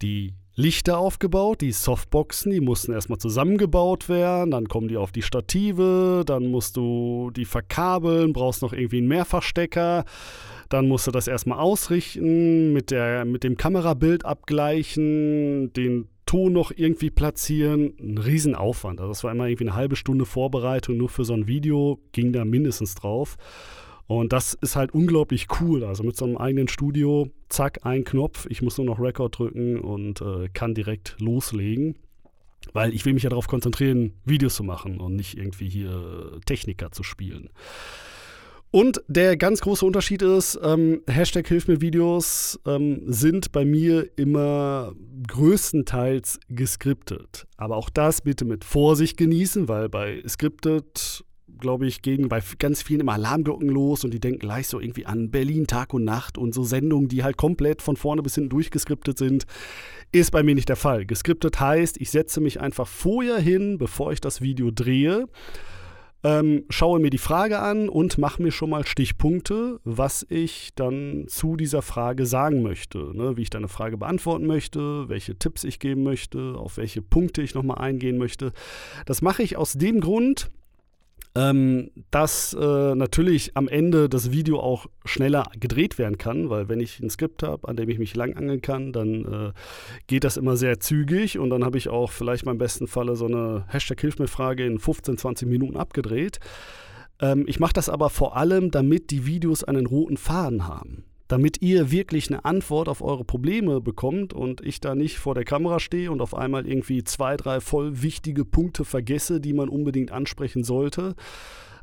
die 0.00 0.34
Lichter 0.54 0.98
aufgebaut, 0.98 1.60
die 1.60 1.72
Softboxen, 1.72 2.52
die 2.52 2.60
mussten 2.60 2.92
erstmal 2.92 3.18
zusammengebaut 3.18 4.08
werden, 4.08 4.52
dann 4.52 4.68
kommen 4.68 4.86
die 4.86 4.96
auf 4.96 5.10
die 5.10 5.22
Stative, 5.22 6.22
dann 6.24 6.48
musst 6.48 6.76
du 6.76 7.32
die 7.34 7.44
verkabeln, 7.44 8.32
brauchst 8.32 8.62
noch 8.62 8.72
irgendwie 8.72 8.98
einen 8.98 9.08
Mehrfachstecker, 9.08 10.04
dann 10.68 10.86
musst 10.86 11.08
du 11.08 11.10
das 11.10 11.26
erstmal 11.26 11.58
ausrichten, 11.58 12.72
mit, 12.72 12.92
der, 12.92 13.24
mit 13.24 13.42
dem 13.42 13.56
Kamerabild 13.56 14.24
abgleichen, 14.24 15.72
den 15.72 16.08
Ton 16.28 16.52
noch 16.52 16.72
irgendwie 16.76 17.08
platzieren, 17.08 17.94
ein 17.98 18.18
Riesenaufwand. 18.18 19.00
Also 19.00 19.12
das 19.12 19.24
war 19.24 19.32
immer 19.32 19.46
irgendwie 19.46 19.64
eine 19.64 19.74
halbe 19.74 19.96
Stunde 19.96 20.26
Vorbereitung 20.26 20.98
nur 20.98 21.08
für 21.08 21.24
so 21.24 21.32
ein 21.32 21.46
Video, 21.46 21.98
ging 22.12 22.34
da 22.34 22.44
mindestens 22.44 22.94
drauf. 22.94 23.38
Und 24.06 24.34
das 24.34 24.52
ist 24.52 24.76
halt 24.76 24.92
unglaublich 24.92 25.46
cool. 25.58 25.84
Also 25.84 26.02
mit 26.02 26.18
so 26.18 26.26
einem 26.26 26.36
eigenen 26.36 26.68
Studio, 26.68 27.30
zack, 27.48 27.86
ein 27.86 28.04
Knopf, 28.04 28.46
ich 28.50 28.60
muss 28.60 28.76
nur 28.76 28.86
noch 28.86 29.00
Record 29.00 29.38
drücken 29.38 29.80
und 29.80 30.20
äh, 30.20 30.50
kann 30.52 30.74
direkt 30.74 31.16
loslegen. 31.18 31.96
Weil 32.74 32.92
ich 32.92 33.06
will 33.06 33.14
mich 33.14 33.22
ja 33.22 33.30
darauf 33.30 33.48
konzentrieren, 33.48 34.12
Videos 34.26 34.54
zu 34.54 34.64
machen 34.64 35.00
und 35.00 35.16
nicht 35.16 35.38
irgendwie 35.38 35.70
hier 35.70 36.40
Techniker 36.44 36.92
zu 36.92 37.04
spielen. 37.04 37.48
Und 38.70 39.02
der 39.08 39.38
ganz 39.38 39.62
große 39.62 39.84
Unterschied 39.84 40.20
ist, 40.20 40.58
ähm, 40.62 41.00
Hashtag 41.08 41.48
Hilf 41.48 41.68
mir 41.68 41.80
Videos 41.80 42.60
ähm, 42.66 43.00
sind 43.06 43.50
bei 43.50 43.64
mir 43.64 44.10
immer 44.16 44.92
größtenteils 45.26 46.38
geskriptet. 46.50 47.46
Aber 47.56 47.76
auch 47.76 47.88
das 47.88 48.20
bitte 48.20 48.44
mit 48.44 48.64
Vorsicht 48.64 49.16
genießen, 49.16 49.68
weil 49.68 49.88
bei 49.88 50.22
Scripted, 50.28 51.24
glaube 51.58 51.86
ich, 51.86 52.02
gehen 52.02 52.28
bei 52.28 52.42
ganz 52.58 52.82
vielen 52.82 53.00
immer 53.00 53.14
Alarmglocken 53.14 53.70
los 53.70 54.04
und 54.04 54.12
die 54.12 54.20
denken 54.20 54.40
gleich 54.40 54.68
so 54.68 54.80
irgendwie 54.80 55.06
an 55.06 55.30
Berlin 55.30 55.66
Tag 55.66 55.94
und 55.94 56.04
Nacht 56.04 56.36
und 56.36 56.52
so 56.52 56.62
Sendungen, 56.62 57.08
die 57.08 57.24
halt 57.24 57.38
komplett 57.38 57.80
von 57.80 57.96
vorne 57.96 58.22
bis 58.22 58.34
hinten 58.34 58.50
durchgeskriptet 58.50 59.16
sind. 59.16 59.46
Ist 60.12 60.30
bei 60.30 60.42
mir 60.42 60.54
nicht 60.54 60.68
der 60.68 60.76
Fall. 60.76 61.06
Geskriptet 61.06 61.58
heißt, 61.58 61.98
ich 61.98 62.10
setze 62.10 62.42
mich 62.42 62.60
einfach 62.60 62.86
vorher 62.86 63.38
hin, 63.38 63.78
bevor 63.78 64.12
ich 64.12 64.20
das 64.20 64.42
Video 64.42 64.70
drehe 64.70 65.26
ähm, 66.24 66.64
schaue 66.68 66.98
mir 66.98 67.10
die 67.10 67.18
Frage 67.18 67.60
an 67.60 67.88
und 67.88 68.18
mache 68.18 68.42
mir 68.42 68.50
schon 68.50 68.70
mal 68.70 68.86
Stichpunkte, 68.86 69.80
was 69.84 70.26
ich 70.28 70.70
dann 70.74 71.26
zu 71.28 71.56
dieser 71.56 71.82
Frage 71.82 72.26
sagen 72.26 72.62
möchte. 72.62 72.98
Ne? 73.16 73.36
Wie 73.36 73.42
ich 73.42 73.50
deine 73.50 73.68
Frage 73.68 73.96
beantworten 73.96 74.46
möchte, 74.46 75.08
welche 75.08 75.38
Tipps 75.38 75.64
ich 75.64 75.78
geben 75.78 76.02
möchte, 76.02 76.54
auf 76.56 76.76
welche 76.76 77.02
Punkte 77.02 77.42
ich 77.42 77.54
nochmal 77.54 77.78
eingehen 77.78 78.18
möchte. 78.18 78.52
Das 79.06 79.22
mache 79.22 79.42
ich 79.42 79.56
aus 79.56 79.74
dem 79.74 80.00
Grund, 80.00 80.50
ähm, 81.38 81.90
dass 82.10 82.52
äh, 82.52 82.94
natürlich 82.96 83.56
am 83.56 83.68
Ende 83.68 84.08
das 84.08 84.32
Video 84.32 84.58
auch 84.58 84.86
schneller 85.04 85.44
gedreht 85.58 85.96
werden 85.96 86.18
kann, 86.18 86.50
weil 86.50 86.68
wenn 86.68 86.80
ich 86.80 86.98
ein 86.98 87.10
Skript 87.10 87.44
habe, 87.44 87.68
an 87.68 87.76
dem 87.76 87.88
ich 87.88 88.00
mich 88.00 88.16
langangeln 88.16 88.60
kann, 88.60 88.92
dann 88.92 89.24
äh, 89.24 89.52
geht 90.08 90.24
das 90.24 90.36
immer 90.36 90.56
sehr 90.56 90.80
zügig 90.80 91.38
und 91.38 91.50
dann 91.50 91.64
habe 91.64 91.78
ich 91.78 91.88
auch 91.88 92.10
vielleicht 92.10 92.44
im 92.44 92.58
besten 92.58 92.88
Falle 92.88 93.14
so 93.14 93.26
eine 93.26 93.64
Hashtag 93.68 94.00
Hilf 94.00 94.18
mir 94.18 94.26
Frage 94.26 94.66
in 94.66 94.80
15, 94.80 95.16
20 95.16 95.48
Minuten 95.48 95.76
abgedreht. 95.76 96.40
Ähm, 97.20 97.44
ich 97.46 97.60
mache 97.60 97.72
das 97.72 97.88
aber 97.88 98.10
vor 98.10 98.36
allem, 98.36 98.72
damit 98.72 99.12
die 99.12 99.24
Videos 99.24 99.62
einen 99.62 99.86
roten 99.86 100.16
Faden 100.16 100.66
haben 100.66 101.04
damit 101.28 101.60
ihr 101.60 101.90
wirklich 101.90 102.30
eine 102.30 102.44
Antwort 102.44 102.88
auf 102.88 103.02
eure 103.02 103.24
Probleme 103.24 103.80
bekommt 103.80 104.32
und 104.32 104.62
ich 104.62 104.80
da 104.80 104.94
nicht 104.94 105.18
vor 105.18 105.34
der 105.34 105.44
Kamera 105.44 105.78
stehe 105.78 106.10
und 106.10 106.22
auf 106.22 106.34
einmal 106.34 106.66
irgendwie 106.66 107.04
zwei, 107.04 107.36
drei 107.36 107.60
voll 107.60 108.02
wichtige 108.02 108.44
Punkte 108.44 108.84
vergesse, 108.84 109.40
die 109.40 109.52
man 109.52 109.68
unbedingt 109.68 110.10
ansprechen 110.10 110.64
sollte. 110.64 111.14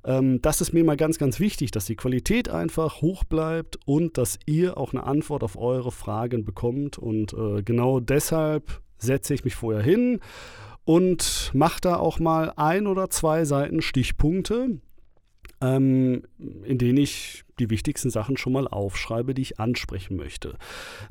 Ähm, 0.04 0.42
das 0.42 0.62
ist 0.62 0.74
mir 0.74 0.84
mal 0.84 0.98
ganz, 0.98 1.20
ganz 1.20 1.40
wichtig, 1.40 1.72
dass 1.72 1.86
die 1.86 1.96
Qualität 1.96 2.50
einfach 2.50 3.02
hoch 3.02 3.24
bleibt 3.24 3.78
und 3.86 4.18
dass 4.18 4.40
ihr 4.48 4.78
auch 4.78 4.94
eine 4.94 5.04
Antwort 5.04 5.44
auf 5.44 5.58
eure 5.58 5.92
Fragen 5.92 6.44
bekommt. 6.44 6.98
Und 6.98 7.34
äh, 7.34 7.62
genau 7.62 8.00
deshalb 8.00 8.82
setze 8.98 9.36
ich 9.36 9.44
mich 9.44 9.56
vorher 9.56 9.84
hin 9.84 10.20
und 10.86 11.52
mache 11.54 11.82
da 11.82 11.98
auch 11.98 12.20
mal 12.20 12.52
ein 12.56 12.88
oder 12.88 13.10
zwei 13.10 13.46
Seiten 13.46 13.82
Stichpunkte 13.82 14.80
ähm, 15.62 16.24
in 16.64 16.78
denen 16.78 16.98
ich 16.98 17.44
die 17.60 17.70
wichtigsten 17.70 18.10
Sachen 18.10 18.36
schon 18.38 18.54
mal 18.54 18.68
aufschreibe, 18.68 19.34
die 19.34 19.42
ich 19.42 19.60
ansprechen 19.60 20.18
möchte. 20.18 20.58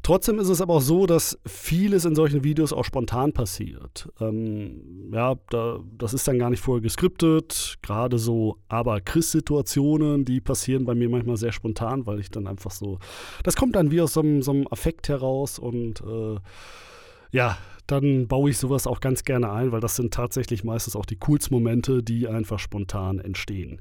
Trotzdem 0.03 0.39
ist 0.39 0.49
es 0.49 0.61
aber 0.61 0.75
auch 0.75 0.81
so, 0.81 1.07
dass 1.07 1.39
vieles 1.47 2.05
in 2.05 2.15
solchen 2.15 2.45
Videos 2.45 2.73
auch 2.73 2.85
spontan 2.85 3.33
passiert. 3.33 4.11
Ähm, 4.21 5.11
ja, 5.13 5.37
da, 5.49 5.81
das 5.97 6.13
ist 6.13 6.29
dann 6.29 6.39
gar 6.39 6.51
nicht 6.51 6.61
vorher 6.61 6.83
geskriptet. 6.83 7.77
Gerade 7.83 8.19
so 8.19 8.59
Aber-Chris-Situationen, 8.69 10.25
die 10.25 10.41
passieren 10.41 10.85
bei 10.85 10.95
mir 10.95 11.09
manchmal 11.09 11.39
sehr 11.39 11.53
spontan, 11.53 12.07
weil 12.07 12.21
ich 12.21 12.31
dann 12.31 12.47
einfach 12.47 12.71
so, 12.71 12.99
das 13.43 13.57
kommt 13.57 13.75
dann 13.77 13.91
wie 13.91 14.03
aus 14.03 14.13
so 14.13 14.21
einem, 14.21 14.43
so 14.43 14.53
einem 14.53 14.67
Affekt 14.71 15.09
heraus 15.09 15.59
und 15.59 16.03
äh, 16.03 16.39
ja, 17.31 17.57
dann 17.87 18.29
baue 18.29 18.51
ich 18.51 18.59
sowas 18.59 18.87
auch 18.87 19.01
ganz 19.01 19.25
gerne 19.25 19.51
ein, 19.51 19.73
weil 19.73 19.81
das 19.81 19.97
sind 19.97 20.15
tatsächlich 20.15 20.65
meistens 20.65 20.97
auch 20.97 21.05
die 21.05 21.17
coolsten 21.17 21.55
Momente, 21.55 22.03
die 22.03 22.29
einfach 22.29 22.59
spontan 22.59 23.19
entstehen. 23.19 23.81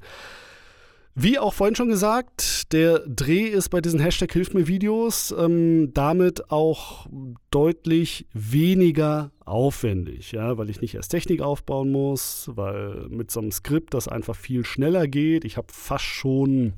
Wie 1.16 1.38
auch 1.38 1.54
vorhin 1.54 1.76
schon 1.76 1.88
gesagt, 1.88 2.72
der 2.72 2.98
Dreh 3.06 3.44
ist 3.44 3.68
bei 3.68 3.80
diesen 3.80 4.00
Hashtag 4.00 4.32
Hilf 4.32 4.52
mir 4.52 4.66
Videos 4.66 5.32
ähm, 5.38 5.92
damit 5.94 6.50
auch 6.50 7.06
deutlich 7.52 8.26
weniger 8.32 9.30
aufwendig, 9.44 10.32
ja, 10.32 10.58
weil 10.58 10.70
ich 10.70 10.80
nicht 10.80 10.96
erst 10.96 11.12
Technik 11.12 11.40
aufbauen 11.40 11.92
muss, 11.92 12.50
weil 12.54 13.06
mit 13.10 13.30
so 13.30 13.38
einem 13.38 13.52
Skript 13.52 13.94
das 13.94 14.08
einfach 14.08 14.34
viel 14.34 14.64
schneller 14.64 15.06
geht. 15.06 15.44
Ich 15.44 15.56
habe 15.56 15.68
fast 15.70 16.04
schon, 16.04 16.72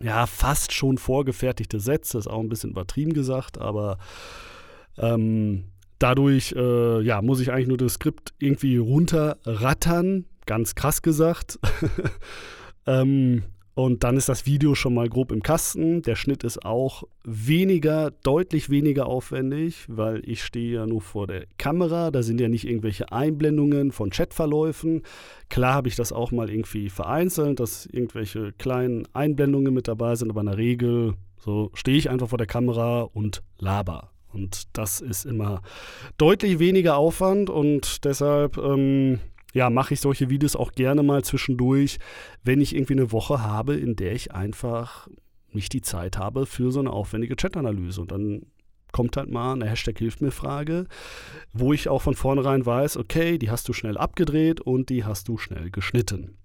ja, 0.00 0.26
fast 0.26 0.72
schon 0.72 0.98
vorgefertigte 0.98 1.78
Sätze, 1.78 2.18
ist 2.18 2.26
auch 2.26 2.40
ein 2.40 2.48
bisschen 2.48 2.70
übertrieben 2.70 3.12
gesagt, 3.12 3.58
aber 3.58 3.98
ähm, 4.98 5.66
dadurch, 6.00 6.52
äh, 6.56 7.00
ja, 7.02 7.22
muss 7.22 7.38
ich 7.38 7.52
eigentlich 7.52 7.68
nur 7.68 7.76
das 7.76 7.94
Skript 7.94 8.34
irgendwie 8.40 8.76
runterrattern, 8.76 10.24
ganz 10.46 10.74
krass 10.74 11.00
gesagt. 11.00 11.60
Ähm, 12.86 13.44
und 13.74 14.04
dann 14.04 14.18
ist 14.18 14.28
das 14.28 14.44
Video 14.44 14.74
schon 14.74 14.92
mal 14.92 15.08
grob 15.08 15.32
im 15.32 15.42
Kasten. 15.42 16.02
Der 16.02 16.14
Schnitt 16.14 16.44
ist 16.44 16.64
auch 16.64 17.04
weniger, 17.24 18.10
deutlich 18.22 18.68
weniger 18.68 19.06
aufwendig, 19.06 19.86
weil 19.88 20.22
ich 20.28 20.44
stehe 20.44 20.74
ja 20.74 20.86
nur 20.86 21.00
vor 21.00 21.26
der 21.26 21.46
Kamera. 21.56 22.10
Da 22.10 22.22
sind 22.22 22.38
ja 22.40 22.48
nicht 22.48 22.66
irgendwelche 22.66 23.10
Einblendungen 23.12 23.90
von 23.90 24.10
Chatverläufen. 24.10 25.02
Klar 25.48 25.74
habe 25.74 25.88
ich 25.88 25.96
das 25.96 26.12
auch 26.12 26.32
mal 26.32 26.50
irgendwie 26.50 26.90
vereinzelt, 26.90 27.60
dass 27.60 27.86
irgendwelche 27.86 28.52
kleinen 28.52 29.08
Einblendungen 29.14 29.72
mit 29.72 29.88
dabei 29.88 30.16
sind, 30.16 30.30
aber 30.30 30.40
in 30.40 30.48
der 30.48 30.58
Regel 30.58 31.14
so 31.38 31.70
stehe 31.74 31.96
ich 31.96 32.10
einfach 32.10 32.28
vor 32.28 32.38
der 32.38 32.46
Kamera 32.46 33.02
und 33.02 33.42
laber. 33.58 34.10
Und 34.32 34.76
das 34.76 35.00
ist 35.00 35.24
immer 35.24 35.62
deutlich 36.16 36.58
weniger 36.58 36.96
Aufwand 36.96 37.50
und 37.50 38.04
deshalb 38.04 38.56
ähm, 38.58 39.18
ja, 39.52 39.70
mache 39.70 39.94
ich 39.94 40.00
solche 40.00 40.30
Videos 40.30 40.56
auch 40.56 40.72
gerne 40.72 41.02
mal 41.02 41.24
zwischendurch, 41.24 41.98
wenn 42.42 42.60
ich 42.60 42.74
irgendwie 42.74 42.94
eine 42.94 43.12
Woche 43.12 43.42
habe, 43.42 43.74
in 43.74 43.96
der 43.96 44.12
ich 44.12 44.32
einfach 44.32 45.08
nicht 45.50 45.72
die 45.72 45.82
Zeit 45.82 46.18
habe 46.18 46.46
für 46.46 46.72
so 46.72 46.80
eine 46.80 46.90
aufwendige 46.90 47.36
Chat-Analyse. 47.36 48.00
Und 48.00 48.12
dann 48.12 48.46
kommt 48.92 49.16
halt 49.16 49.30
mal 49.30 49.54
eine 49.54 49.68
Hashtag 49.68 49.98
Hilf 49.98 50.20
mir 50.20 50.30
Frage, 50.30 50.86
wo 51.52 51.72
ich 51.72 51.88
auch 51.88 52.02
von 52.02 52.14
vornherein 52.14 52.64
weiß, 52.64 52.96
okay, 52.96 53.38
die 53.38 53.50
hast 53.50 53.68
du 53.68 53.72
schnell 53.72 53.98
abgedreht 53.98 54.60
und 54.60 54.90
die 54.90 55.04
hast 55.04 55.28
du 55.28 55.38
schnell 55.38 55.70
geschnitten. 55.70 56.36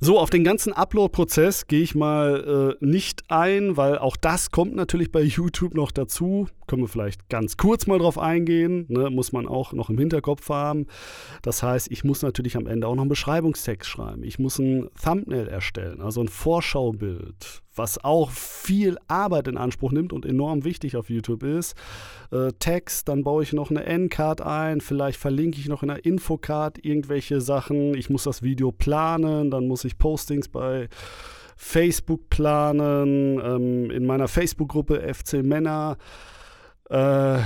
So, 0.00 0.18
auf 0.18 0.30
den 0.30 0.42
ganzen 0.42 0.72
Upload-Prozess 0.72 1.68
gehe 1.68 1.82
ich 1.82 1.94
mal 1.94 2.76
äh, 2.80 2.84
nicht 2.84 3.22
ein, 3.30 3.76
weil 3.76 3.98
auch 3.98 4.16
das 4.16 4.50
kommt 4.50 4.74
natürlich 4.74 5.12
bei 5.12 5.22
YouTube 5.22 5.74
noch 5.74 5.92
dazu. 5.92 6.48
Können 6.66 6.82
wir 6.82 6.88
vielleicht 6.88 7.28
ganz 7.28 7.56
kurz 7.56 7.86
mal 7.86 7.98
drauf 7.98 8.18
eingehen, 8.18 8.86
ne? 8.88 9.10
muss 9.10 9.32
man 9.32 9.46
auch 9.46 9.72
noch 9.72 9.90
im 9.90 9.98
Hinterkopf 9.98 10.48
haben. 10.48 10.86
Das 11.42 11.62
heißt, 11.62 11.90
ich 11.90 12.04
muss 12.04 12.22
natürlich 12.22 12.56
am 12.56 12.66
Ende 12.66 12.86
auch 12.86 12.94
noch 12.94 13.02
einen 13.02 13.08
Beschreibungstext 13.08 13.88
schreiben. 13.88 14.22
Ich 14.22 14.38
muss 14.38 14.58
ein 14.58 14.88
Thumbnail 15.02 15.48
erstellen, 15.48 16.00
also 16.00 16.20
ein 16.20 16.28
Vorschaubild, 16.28 17.62
was 17.74 18.02
auch 18.02 18.30
viel 18.30 18.96
Arbeit 19.08 19.48
in 19.48 19.56
Anspruch 19.56 19.92
nimmt 19.92 20.12
und 20.12 20.24
enorm 20.24 20.64
wichtig 20.64 20.96
auf 20.96 21.10
YouTube 21.10 21.42
ist. 21.42 21.76
Äh, 22.30 22.52
Text, 22.58 23.08
dann 23.08 23.24
baue 23.24 23.42
ich 23.42 23.52
noch 23.52 23.70
eine 23.70 23.84
Endcard 23.84 24.40
ein, 24.40 24.80
vielleicht 24.80 25.18
verlinke 25.18 25.58
ich 25.58 25.68
noch 25.68 25.82
in 25.82 25.90
einer 25.90 26.04
Infocard 26.04 26.84
irgendwelche 26.84 27.40
Sachen. 27.40 27.94
Ich 27.94 28.10
muss 28.10 28.24
das 28.24 28.42
Video 28.42 28.72
planen, 28.72 29.50
dann 29.50 29.66
muss 29.66 29.84
ich 29.84 29.98
Postings 29.98 30.48
bei 30.48 30.88
Facebook 31.56 32.28
planen, 32.30 33.40
ähm, 33.42 33.90
in 33.90 34.06
meiner 34.06 34.28
Facebook-Gruppe 34.28 35.00
FC 35.00 35.42
Männer. 35.42 35.96
Äh, 36.90 37.38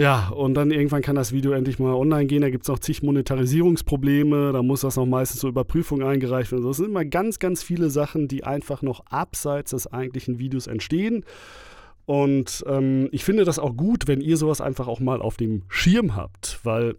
ja, 0.00 0.28
und 0.28 0.54
dann 0.54 0.70
irgendwann 0.70 1.02
kann 1.02 1.16
das 1.16 1.32
Video 1.32 1.52
endlich 1.52 1.78
mal 1.78 1.92
online 1.92 2.24
gehen. 2.24 2.40
Da 2.40 2.48
gibt 2.48 2.64
es 2.64 2.68
noch 2.68 2.78
zig 2.78 3.02
Monetarisierungsprobleme. 3.02 4.52
Da 4.52 4.62
muss 4.62 4.80
das 4.80 4.96
noch 4.96 5.04
meistens 5.04 5.40
zur 5.40 5.50
Überprüfung 5.50 6.02
eingereicht 6.02 6.52
werden. 6.52 6.64
Das 6.64 6.78
sind 6.78 6.86
immer 6.86 7.04
ganz, 7.04 7.38
ganz 7.38 7.62
viele 7.62 7.90
Sachen, 7.90 8.26
die 8.26 8.42
einfach 8.42 8.80
noch 8.80 9.04
abseits 9.10 9.72
des 9.72 9.92
eigentlichen 9.92 10.38
Videos 10.38 10.68
entstehen. 10.68 11.24
Und 12.06 12.64
ähm, 12.66 13.10
ich 13.12 13.24
finde 13.24 13.44
das 13.44 13.58
auch 13.58 13.76
gut, 13.76 14.08
wenn 14.08 14.22
ihr 14.22 14.38
sowas 14.38 14.62
einfach 14.62 14.88
auch 14.88 15.00
mal 15.00 15.20
auf 15.20 15.36
dem 15.36 15.64
Schirm 15.68 16.16
habt, 16.16 16.60
weil 16.64 16.96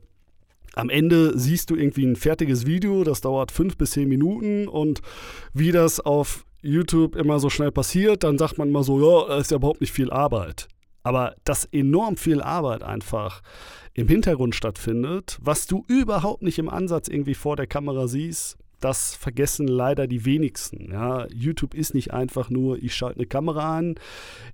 am 0.75 0.91
Ende 0.91 1.35
siehst 1.37 1.71
du 1.71 1.75
irgendwie 1.75 2.05
ein 2.05 2.15
fertiges 2.15 2.67
Video, 2.67 3.03
das 3.03 3.21
dauert 3.21 3.51
fünf 3.51 3.77
bis 3.77 3.91
zehn 3.91 4.07
Minuten 4.07 4.67
und 4.67 5.01
wie 5.53 5.71
das 5.71 5.99
auf 5.99 6.45
YouTube 6.61 7.15
immer 7.15 7.39
so 7.39 7.49
schnell 7.49 7.71
passiert, 7.71 8.23
dann 8.23 8.37
sagt 8.37 8.59
man 8.59 8.69
immer 8.69 8.83
so, 8.83 9.01
ja, 9.01 9.37
ist 9.37 9.49
ja 9.49 9.57
überhaupt 9.57 9.81
nicht 9.81 9.91
viel 9.91 10.11
Arbeit 10.11 10.67
aber 11.03 11.35
dass 11.43 11.65
enorm 11.65 12.17
viel 12.17 12.41
Arbeit 12.41 12.83
einfach 12.83 13.41
im 13.93 14.07
Hintergrund 14.07 14.55
stattfindet, 14.55 15.37
was 15.41 15.67
du 15.67 15.83
überhaupt 15.87 16.43
nicht 16.43 16.59
im 16.59 16.69
Ansatz 16.69 17.07
irgendwie 17.07 17.33
vor 17.33 17.55
der 17.55 17.67
Kamera 17.67 18.07
siehst, 18.07 18.57
das 18.81 19.15
vergessen 19.15 19.67
leider 19.67 20.07
die 20.07 20.25
wenigsten. 20.25 20.91
Ja, 20.91 21.27
YouTube 21.33 21.73
ist 21.73 21.93
nicht 21.93 22.13
einfach 22.13 22.49
nur, 22.49 22.81
ich 22.81 22.95
schalte 22.95 23.19
eine 23.19 23.27
Kamera 23.27 23.77
an, 23.77 23.95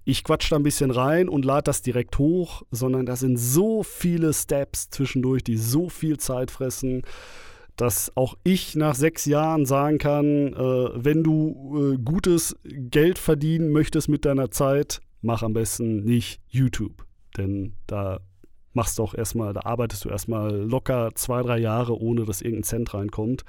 ich 0.04 0.24
quatsch 0.24 0.52
da 0.52 0.58
ein 0.58 0.64
bisschen 0.64 0.92
rein 0.92 1.30
und 1.30 1.46
lade 1.46 1.64
das 1.64 1.82
direkt 1.82 2.20
hoch, 2.20 2.64
sondern 2.70 3.06
da 3.06 3.16
sind 3.16 3.38
so 3.38 3.84
viele 3.84 4.34
Steps 4.34 4.90
zwischendurch, 4.90 5.44
die 5.44 5.58
so 5.58 5.90
viel 5.90 6.18
Zeit 6.18 6.52
fressen, 6.52 7.04
dass 7.78 8.12
auch 8.16 8.36
ich 8.44 8.76
nach 8.76 8.96
sechs 8.96 9.26
Jahren 9.26 9.66
sagen 9.66 9.98
kann, 9.98 10.54
äh, 10.54 10.90
wenn 10.94 11.24
du 11.24 11.94
äh, 11.94 11.98
gutes 11.98 12.58
Geld 12.64 13.20
verdienen 13.20 13.72
möchtest 13.72 14.10
mit 14.10 14.26
deiner 14.26 14.52
Zeit, 14.52 15.00
mach 15.22 15.44
am 15.44 15.54
besten 15.54 16.04
nicht 16.04 16.42
YouTube. 16.48 17.06
Denn 17.38 17.74
da 17.88 18.20
machst 18.74 19.00
du 19.00 19.04
auch 19.04 19.14
erstmal, 19.14 19.54
da 19.54 19.62
arbeitest 19.62 20.06
du 20.06 20.10
erstmal 20.10 20.56
locker 20.56 21.12
zwei, 21.16 21.42
drei 21.42 21.58
Jahre, 21.58 22.00
ohne 22.00 22.26
dass 22.26 22.42
irgendein 22.42 22.64
Cent 22.64 22.94
reinkommt. 22.94 23.44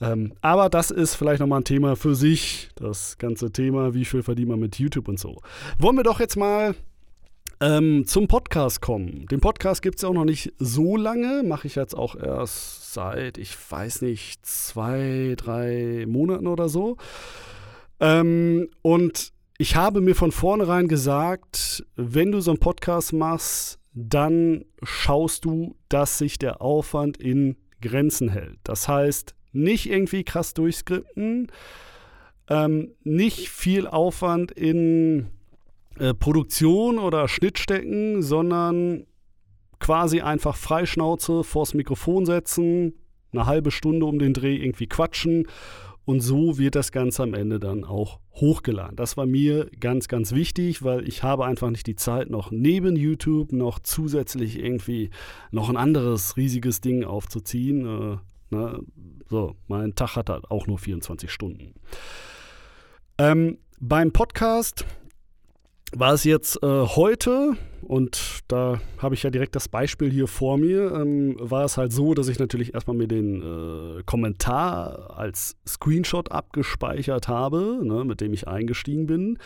Ähm, 0.00 0.34
aber 0.42 0.68
das 0.68 0.90
ist 0.90 1.14
vielleicht 1.14 1.40
nochmal 1.40 1.60
ein 1.60 1.64
Thema 1.64 1.96
für 1.96 2.14
sich, 2.14 2.68
das 2.74 3.16
ganze 3.18 3.50
Thema, 3.50 3.94
wie 3.94 4.04
viel 4.04 4.22
verdient 4.22 4.48
man 4.48 4.60
mit 4.60 4.78
YouTube 4.78 5.08
und 5.08 5.18
so. 5.18 5.40
Wollen 5.78 5.96
wir 5.96 6.02
doch 6.02 6.20
jetzt 6.20 6.36
mal 6.36 6.74
ähm, 7.60 8.04
zum 8.06 8.28
Podcast 8.28 8.82
kommen. 8.82 9.26
Den 9.26 9.40
Podcast 9.40 9.80
gibt 9.80 9.96
es 9.96 10.02
ja 10.02 10.10
auch 10.10 10.14
noch 10.14 10.24
nicht 10.26 10.52
so 10.58 10.96
lange, 10.96 11.42
mache 11.42 11.66
ich 11.66 11.74
jetzt 11.74 11.94
auch 11.94 12.14
erst 12.14 12.92
seit, 12.92 13.38
ich 13.38 13.56
weiß 13.70 14.02
nicht, 14.02 14.44
zwei, 14.44 15.34
drei 15.36 16.04
Monaten 16.06 16.46
oder 16.46 16.68
so. 16.68 16.98
Ähm, 18.00 18.68
und 18.82 19.32
ich 19.58 19.76
habe 19.76 20.00
mir 20.00 20.14
von 20.14 20.32
vornherein 20.32 20.88
gesagt, 20.88 21.84
wenn 21.96 22.32
du 22.32 22.40
so 22.40 22.50
einen 22.50 22.60
Podcast 22.60 23.12
machst, 23.12 23.78
dann 23.94 24.64
schaust 24.82 25.46
du, 25.46 25.76
dass 25.88 26.18
sich 26.18 26.38
der 26.38 26.60
Aufwand 26.60 27.16
in 27.16 27.56
Grenzen 27.80 28.28
hält. 28.28 28.58
Das 28.64 28.88
heißt, 28.88 29.34
nicht 29.52 29.88
irgendwie 29.88 30.24
krass 30.24 30.52
durchskripten, 30.52 31.50
ähm, 32.48 32.92
nicht 33.02 33.48
viel 33.48 33.86
Aufwand 33.86 34.52
in 34.52 35.30
äh, 35.98 36.12
Produktion 36.12 36.98
oder 36.98 37.26
Schnitt 37.26 37.58
stecken, 37.58 38.22
sondern 38.22 39.06
quasi 39.80 40.20
einfach 40.20 40.56
Freischnauze 40.56 41.42
vors 41.42 41.72
Mikrofon 41.72 42.26
setzen, 42.26 42.94
eine 43.32 43.46
halbe 43.46 43.70
Stunde 43.70 44.04
um 44.06 44.18
den 44.18 44.34
Dreh 44.34 44.56
irgendwie 44.56 44.86
quatschen 44.86 45.46
und 46.06 46.20
so 46.20 46.56
wird 46.56 46.76
das 46.76 46.92
Ganze 46.92 47.24
am 47.24 47.34
Ende 47.34 47.58
dann 47.58 47.84
auch 47.84 48.20
hochgeladen. 48.32 48.94
Das 48.94 49.16
war 49.16 49.26
mir 49.26 49.68
ganz, 49.80 50.06
ganz 50.06 50.32
wichtig, 50.32 50.84
weil 50.84 51.06
ich 51.06 51.24
habe 51.24 51.44
einfach 51.44 51.68
nicht 51.68 51.86
die 51.88 51.96
Zeit, 51.96 52.30
noch 52.30 52.52
neben 52.52 52.94
YouTube 52.94 53.52
noch 53.52 53.80
zusätzlich 53.80 54.58
irgendwie 54.58 55.10
noch 55.50 55.68
ein 55.68 55.76
anderes 55.76 56.36
riesiges 56.36 56.80
Ding 56.80 57.02
aufzuziehen. 57.02 57.84
Äh, 57.84 58.54
ne? 58.54 58.80
So, 59.28 59.56
mein 59.66 59.96
Tag 59.96 60.14
hat 60.14 60.30
halt 60.30 60.48
auch 60.48 60.68
nur 60.68 60.78
24 60.78 61.28
Stunden. 61.28 61.74
Ähm, 63.18 63.58
beim 63.80 64.12
Podcast 64.12 64.86
war 65.92 66.14
es 66.14 66.24
jetzt 66.24 66.62
äh, 66.62 66.66
heute, 66.66 67.56
und 67.82 68.40
da 68.48 68.80
habe 68.98 69.14
ich 69.14 69.22
ja 69.22 69.30
direkt 69.30 69.54
das 69.54 69.68
Beispiel 69.68 70.10
hier 70.10 70.26
vor 70.26 70.58
mir, 70.58 70.92
ähm, 70.92 71.36
war 71.38 71.64
es 71.64 71.76
halt 71.76 71.92
so, 71.92 72.14
dass 72.14 72.28
ich 72.28 72.38
natürlich 72.38 72.74
erstmal 72.74 72.96
mir 72.96 73.06
den 73.06 73.42
äh, 73.42 74.02
Kommentar 74.04 75.16
als 75.16 75.56
Screenshot 75.66 76.32
abgespeichert 76.32 77.28
habe, 77.28 77.80
ne, 77.82 78.04
mit 78.04 78.20
dem 78.20 78.32
ich 78.32 78.48
eingestiegen 78.48 79.06
bin. 79.06 79.38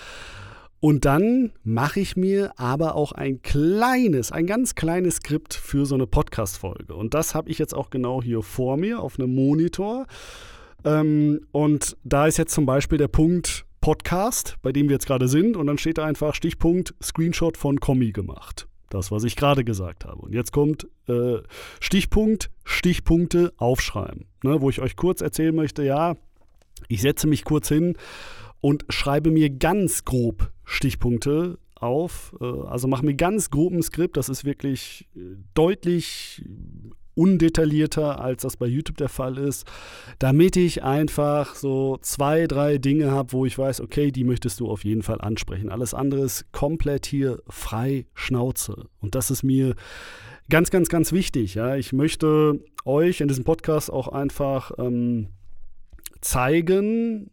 Und 0.81 1.05
dann 1.05 1.53
mache 1.63 2.01
ich 2.01 2.17
mir 2.17 2.53
aber 2.57 2.95
auch 2.95 3.13
ein 3.13 3.43
kleines, 3.43 4.33
ein 4.33 4.47
ganz 4.47 4.75
kleines 4.75 5.17
Skript 5.17 5.53
für 5.53 5.85
so 5.85 5.95
eine 5.95 6.07
Podcast-Folge. 6.07 6.95
Und 6.95 7.13
das 7.13 7.35
habe 7.35 7.51
ich 7.51 7.59
jetzt 7.59 7.75
auch 7.75 7.91
genau 7.91 8.23
hier 8.23 8.41
vor 8.41 8.79
mir 8.79 9.01
auf 9.01 9.19
einem 9.19 9.35
Monitor. 9.35 10.07
Ähm, 10.83 11.47
und 11.53 11.99
da 12.03 12.27
ist 12.27 12.39
jetzt 12.39 12.55
zum 12.55 12.65
Beispiel 12.65 12.97
der 12.97 13.09
Punkt, 13.09 13.67
Podcast, 13.81 14.57
bei 14.63 14.73
dem 14.73 14.89
wir 14.89 14.95
jetzt 14.95 15.07
gerade 15.07 15.29
sind, 15.29 15.57
und 15.57 15.67
dann 15.67 15.79
steht 15.79 15.99
da 15.99 16.05
einfach 16.05 16.35
Stichpunkt 16.35 16.95
Screenshot 17.03 17.57
von 17.57 17.81
Kommi 17.81 18.13
gemacht. 18.13 18.69
Das, 18.91 19.11
was 19.11 19.25
ich 19.25 19.37
gerade 19.37 19.65
gesagt 19.65 20.05
habe. 20.05 20.21
Und 20.21 20.35
jetzt 20.35 20.53
kommt 20.53 20.89
äh, 21.09 21.39
Stichpunkt, 21.81 22.51
Stichpunkte 22.65 23.53
aufschreiben, 23.57 24.27
ne, 24.43 24.61
wo 24.61 24.69
ich 24.69 24.81
euch 24.81 24.97
kurz 24.97 25.21
erzählen 25.21 25.55
möchte, 25.55 25.85
ja, 25.85 26.17
ich 26.89 27.01
setze 27.01 27.27
mich 27.27 27.45
kurz 27.45 27.69
hin 27.69 27.97
und 28.61 28.85
schreibe 28.89 29.31
mir 29.31 29.49
ganz 29.49 30.05
grob 30.05 30.51
Stichpunkte 30.65 31.59
auf. 31.77 32.35
Äh, 32.41 32.45
also 32.45 32.89
mache 32.89 33.05
mir 33.05 33.15
ganz 33.15 33.51
grob 33.51 33.73
ein 33.73 33.83
Skript, 33.83 34.17
das 34.17 34.29
ist 34.29 34.45
wirklich 34.45 35.09
äh, 35.17 35.37
deutlich 35.55 36.45
undetaillierter, 37.15 38.21
als 38.21 38.43
das 38.43 38.57
bei 38.57 38.67
YouTube 38.67 38.97
der 38.97 39.09
Fall 39.09 39.39
ist, 39.39 39.67
damit 40.19 40.57
ich 40.57 40.83
einfach 40.83 41.55
so 41.55 41.99
zwei, 42.03 42.47
drei 42.47 42.79
Dinge 42.79 43.11
habe, 43.11 43.33
wo 43.33 43.47
ich 43.47 43.59
weiß, 43.59 43.81
okay, 43.81 44.11
die 44.11 44.25
möchtest 44.25 44.61
du 44.61 44.71
auf 44.71 44.85
jeden 44.85 45.03
Fall 45.03 45.21
ansprechen. 45.21 45.71
Alles 45.71 45.95
andere 45.95 46.23
ist 46.23 46.51
komplett 46.53 47.07
hier 47.07 47.43
frei 47.49 48.07
Schnauze. 48.15 48.87
Und 49.01 49.15
das 49.15 49.31
ist 49.31 49.43
mir 49.43 49.75
ganz, 50.49 50.71
ganz, 50.71 50.89
ganz 50.89 51.13
wichtig. 51.13 51.55
Ja. 51.55 51.77
Ich 51.77 51.93
möchte 51.93 52.61
euch 52.85 53.21
in 53.21 53.29
diesem 53.29 53.45
Podcast 53.45 53.91
auch 53.91 54.09
einfach 54.09 54.73
ähm, 54.79 55.29
zeigen, 56.21 57.31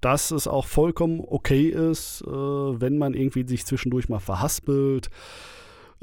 dass 0.00 0.30
es 0.30 0.46
auch 0.46 0.66
vollkommen 0.66 1.20
okay 1.20 1.68
ist, 1.68 2.22
äh, 2.22 2.30
wenn 2.30 2.98
man 2.98 3.14
irgendwie 3.14 3.46
sich 3.46 3.66
zwischendurch 3.66 4.08
mal 4.08 4.20
verhaspelt 4.20 5.10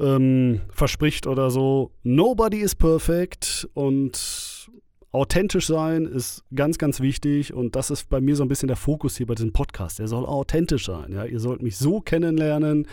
ähm, 0.00 0.60
verspricht 0.70 1.26
oder 1.26 1.50
so. 1.50 1.90
Nobody 2.02 2.58
is 2.58 2.74
perfect 2.74 3.68
und 3.74 4.66
authentisch 5.16 5.66
sein 5.66 6.04
ist 6.04 6.44
ganz, 6.54 6.76
ganz 6.76 7.00
wichtig 7.00 7.54
und 7.54 7.74
das 7.74 7.90
ist 7.90 8.10
bei 8.10 8.20
mir 8.20 8.36
so 8.36 8.44
ein 8.44 8.48
bisschen 8.48 8.66
der 8.66 8.76
Fokus 8.76 9.16
hier 9.16 9.26
bei 9.26 9.34
diesem 9.34 9.52
Podcast. 9.52 9.98
Der 9.98 10.08
soll 10.08 10.26
authentisch 10.26 10.86
sein. 10.86 11.12
Ja? 11.12 11.24
Ihr 11.24 11.40
sollt 11.40 11.62
mich 11.62 11.78
so 11.78 12.00
kennenlernen, 12.00 12.86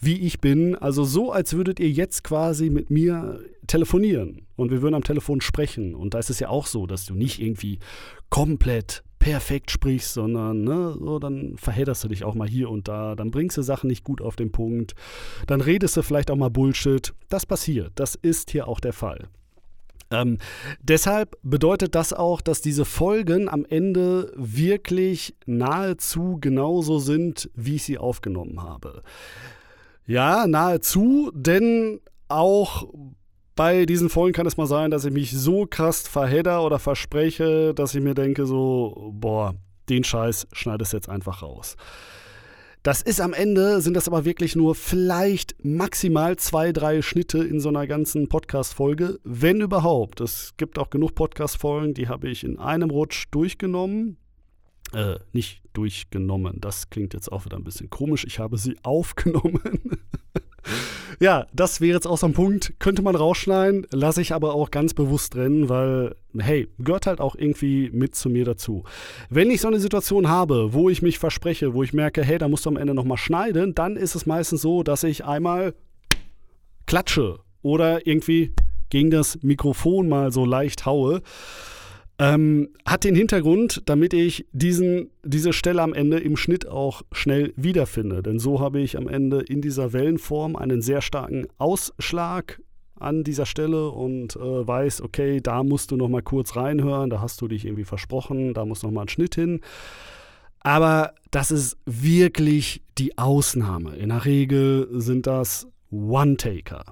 wie 0.00 0.18
ich 0.18 0.40
bin. 0.40 0.74
Also 0.74 1.04
so, 1.04 1.30
als 1.30 1.54
würdet 1.54 1.78
ihr 1.78 1.90
jetzt 1.90 2.24
quasi 2.24 2.68
mit 2.68 2.90
mir 2.90 3.40
telefonieren 3.68 4.46
und 4.56 4.72
wir 4.72 4.82
würden 4.82 4.96
am 4.96 5.04
Telefon 5.04 5.40
sprechen. 5.40 5.94
Und 5.94 6.14
da 6.14 6.18
ist 6.18 6.30
es 6.30 6.40
ja 6.40 6.48
auch 6.48 6.66
so, 6.66 6.86
dass 6.86 7.06
du 7.06 7.14
nicht 7.14 7.40
irgendwie 7.40 7.78
komplett 8.28 9.04
perfekt 9.18 9.70
sprichst, 9.70 10.14
sondern 10.14 10.62
ne, 10.64 10.96
so, 10.98 11.18
dann 11.18 11.56
verhedderst 11.56 12.04
du 12.04 12.08
dich 12.08 12.24
auch 12.24 12.34
mal 12.34 12.48
hier 12.48 12.70
und 12.70 12.88
da, 12.88 13.14
dann 13.14 13.30
bringst 13.30 13.56
du 13.56 13.62
Sachen 13.62 13.88
nicht 13.88 14.04
gut 14.04 14.20
auf 14.20 14.36
den 14.36 14.52
Punkt, 14.52 14.94
dann 15.46 15.60
redest 15.60 15.96
du 15.96 16.02
vielleicht 16.02 16.30
auch 16.30 16.36
mal 16.36 16.50
Bullshit. 16.50 17.12
Das 17.28 17.46
passiert, 17.46 17.92
das 17.96 18.14
ist 18.14 18.50
hier 18.50 18.68
auch 18.68 18.80
der 18.80 18.92
Fall. 18.92 19.28
Ähm, 20.10 20.38
deshalb 20.80 21.36
bedeutet 21.42 21.94
das 21.94 22.12
auch, 22.12 22.40
dass 22.40 22.62
diese 22.62 22.84
Folgen 22.84 23.48
am 23.48 23.66
Ende 23.66 24.32
wirklich 24.36 25.34
nahezu 25.44 26.38
genauso 26.40 26.98
sind, 26.98 27.50
wie 27.54 27.76
ich 27.76 27.82
sie 27.82 27.98
aufgenommen 27.98 28.62
habe. 28.62 29.02
Ja, 30.06 30.46
nahezu, 30.46 31.30
denn 31.34 32.00
auch 32.28 32.88
bei 33.58 33.86
diesen 33.86 34.08
Folgen 34.08 34.34
kann 34.34 34.46
es 34.46 34.56
mal 34.56 34.68
sein, 34.68 34.92
dass 34.92 35.04
ich 35.04 35.12
mich 35.12 35.32
so 35.32 35.66
krass 35.66 36.06
verhedder 36.06 36.64
oder 36.64 36.78
verspreche, 36.78 37.74
dass 37.74 37.92
ich 37.92 38.00
mir 38.00 38.14
denke, 38.14 38.46
so, 38.46 39.10
boah, 39.12 39.52
den 39.88 40.04
Scheiß 40.04 40.46
schneidest 40.52 40.92
jetzt 40.92 41.08
einfach 41.08 41.42
raus. 41.42 41.74
Das 42.84 43.02
ist 43.02 43.20
am 43.20 43.32
Ende, 43.32 43.80
sind 43.80 43.94
das 43.94 44.06
aber 44.06 44.24
wirklich 44.24 44.54
nur 44.54 44.76
vielleicht 44.76 45.56
maximal 45.64 46.36
zwei, 46.36 46.72
drei 46.72 47.02
Schnitte 47.02 47.38
in 47.38 47.58
so 47.58 47.68
einer 47.68 47.88
ganzen 47.88 48.28
Podcast-Folge, 48.28 49.18
wenn 49.24 49.60
überhaupt. 49.60 50.20
Es 50.20 50.54
gibt 50.56 50.78
auch 50.78 50.88
genug 50.88 51.16
Podcast-Folgen, 51.16 51.94
die 51.94 52.06
habe 52.06 52.28
ich 52.28 52.44
in 52.44 52.60
einem 52.60 52.90
Rutsch 52.90 53.26
durchgenommen. 53.32 54.18
Äh, 54.92 55.16
nicht 55.32 55.62
durchgenommen, 55.72 56.60
das 56.60 56.90
klingt 56.90 57.12
jetzt 57.12 57.32
auch 57.32 57.44
wieder 57.44 57.56
ein 57.56 57.64
bisschen 57.64 57.90
komisch. 57.90 58.24
Ich 58.24 58.38
habe 58.38 58.56
sie 58.56 58.76
aufgenommen. 58.84 59.80
Ja, 61.20 61.46
das 61.52 61.80
wäre 61.80 61.94
jetzt 61.94 62.06
auch 62.06 62.18
so 62.18 62.26
ein 62.26 62.32
Punkt. 62.32 62.74
Könnte 62.78 63.02
man 63.02 63.16
rausschneiden, 63.16 63.88
lasse 63.90 64.22
ich 64.22 64.32
aber 64.32 64.54
auch 64.54 64.70
ganz 64.70 64.94
bewusst 64.94 65.34
drin, 65.34 65.68
weil, 65.68 66.14
hey, 66.38 66.68
gehört 66.78 67.06
halt 67.06 67.20
auch 67.20 67.34
irgendwie 67.34 67.90
mit 67.92 68.14
zu 68.14 68.30
mir 68.30 68.44
dazu. 68.44 68.84
Wenn 69.28 69.50
ich 69.50 69.60
so 69.60 69.68
eine 69.68 69.80
Situation 69.80 70.28
habe, 70.28 70.72
wo 70.74 70.88
ich 70.88 71.02
mich 71.02 71.18
verspreche, 71.18 71.74
wo 71.74 71.82
ich 71.82 71.92
merke, 71.92 72.22
hey, 72.22 72.38
da 72.38 72.48
musst 72.48 72.66
du 72.66 72.70
am 72.70 72.76
Ende 72.76 72.94
nochmal 72.94 73.18
schneiden, 73.18 73.74
dann 73.74 73.96
ist 73.96 74.14
es 74.14 74.26
meistens 74.26 74.62
so, 74.62 74.84
dass 74.84 75.02
ich 75.02 75.24
einmal 75.24 75.74
klatsche 76.86 77.40
oder 77.62 78.06
irgendwie 78.06 78.52
gegen 78.88 79.10
das 79.10 79.42
Mikrofon 79.42 80.08
mal 80.08 80.30
so 80.30 80.44
leicht 80.44 80.86
haue. 80.86 81.22
Ähm, 82.20 82.70
hat 82.84 83.04
den 83.04 83.14
Hintergrund, 83.14 83.82
damit 83.86 84.12
ich 84.12 84.46
diesen, 84.52 85.10
diese 85.24 85.52
Stelle 85.52 85.82
am 85.82 85.94
Ende 85.94 86.18
im 86.18 86.36
Schnitt 86.36 86.66
auch 86.66 87.02
schnell 87.12 87.52
wiederfinde. 87.56 88.22
Denn 88.22 88.40
so 88.40 88.60
habe 88.60 88.80
ich 88.80 88.96
am 88.96 89.06
Ende 89.06 89.40
in 89.40 89.60
dieser 89.60 89.92
Wellenform 89.92 90.56
einen 90.56 90.82
sehr 90.82 91.00
starken 91.00 91.46
Ausschlag 91.58 92.60
an 92.98 93.22
dieser 93.22 93.46
Stelle 93.46 93.90
und 93.90 94.34
äh, 94.34 94.66
weiß, 94.66 95.02
okay, 95.02 95.40
da 95.40 95.62
musst 95.62 95.92
du 95.92 95.96
noch 95.96 96.08
mal 96.08 96.22
kurz 96.22 96.56
reinhören, 96.56 97.10
da 97.10 97.20
hast 97.20 97.40
du 97.40 97.46
dich 97.46 97.64
irgendwie 97.64 97.84
versprochen, 97.84 98.54
da 98.54 98.64
muss 98.64 98.82
noch 98.82 98.90
mal 98.90 99.02
ein 99.02 99.08
Schnitt 99.08 99.36
hin. 99.36 99.60
Aber 100.60 101.14
das 101.30 101.52
ist 101.52 101.76
wirklich 101.86 102.82
die 102.98 103.16
Ausnahme. 103.16 103.94
In 103.94 104.08
der 104.08 104.24
Regel 104.24 104.88
sind 104.90 105.28
das 105.28 105.68
One-Taker. 105.90 106.84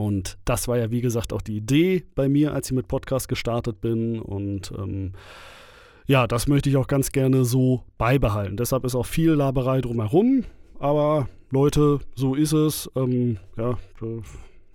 Und 0.00 0.38
das 0.46 0.66
war 0.66 0.78
ja, 0.78 0.90
wie 0.90 1.02
gesagt, 1.02 1.34
auch 1.34 1.42
die 1.42 1.58
Idee 1.58 2.04
bei 2.14 2.26
mir, 2.26 2.54
als 2.54 2.70
ich 2.70 2.74
mit 2.74 2.88
Podcast 2.88 3.28
gestartet 3.28 3.82
bin. 3.82 4.18
Und 4.18 4.72
ähm, 4.78 5.12
ja, 6.06 6.26
das 6.26 6.48
möchte 6.48 6.70
ich 6.70 6.78
auch 6.78 6.86
ganz 6.86 7.12
gerne 7.12 7.44
so 7.44 7.84
beibehalten. 7.98 8.56
Deshalb 8.56 8.86
ist 8.86 8.94
auch 8.94 9.04
viel 9.04 9.32
Laberei 9.32 9.82
drumherum. 9.82 10.44
Aber 10.78 11.28
Leute, 11.50 11.98
so 12.14 12.34
ist 12.34 12.52
es. 12.52 12.90
Ähm, 12.96 13.36
ja, 13.58 13.76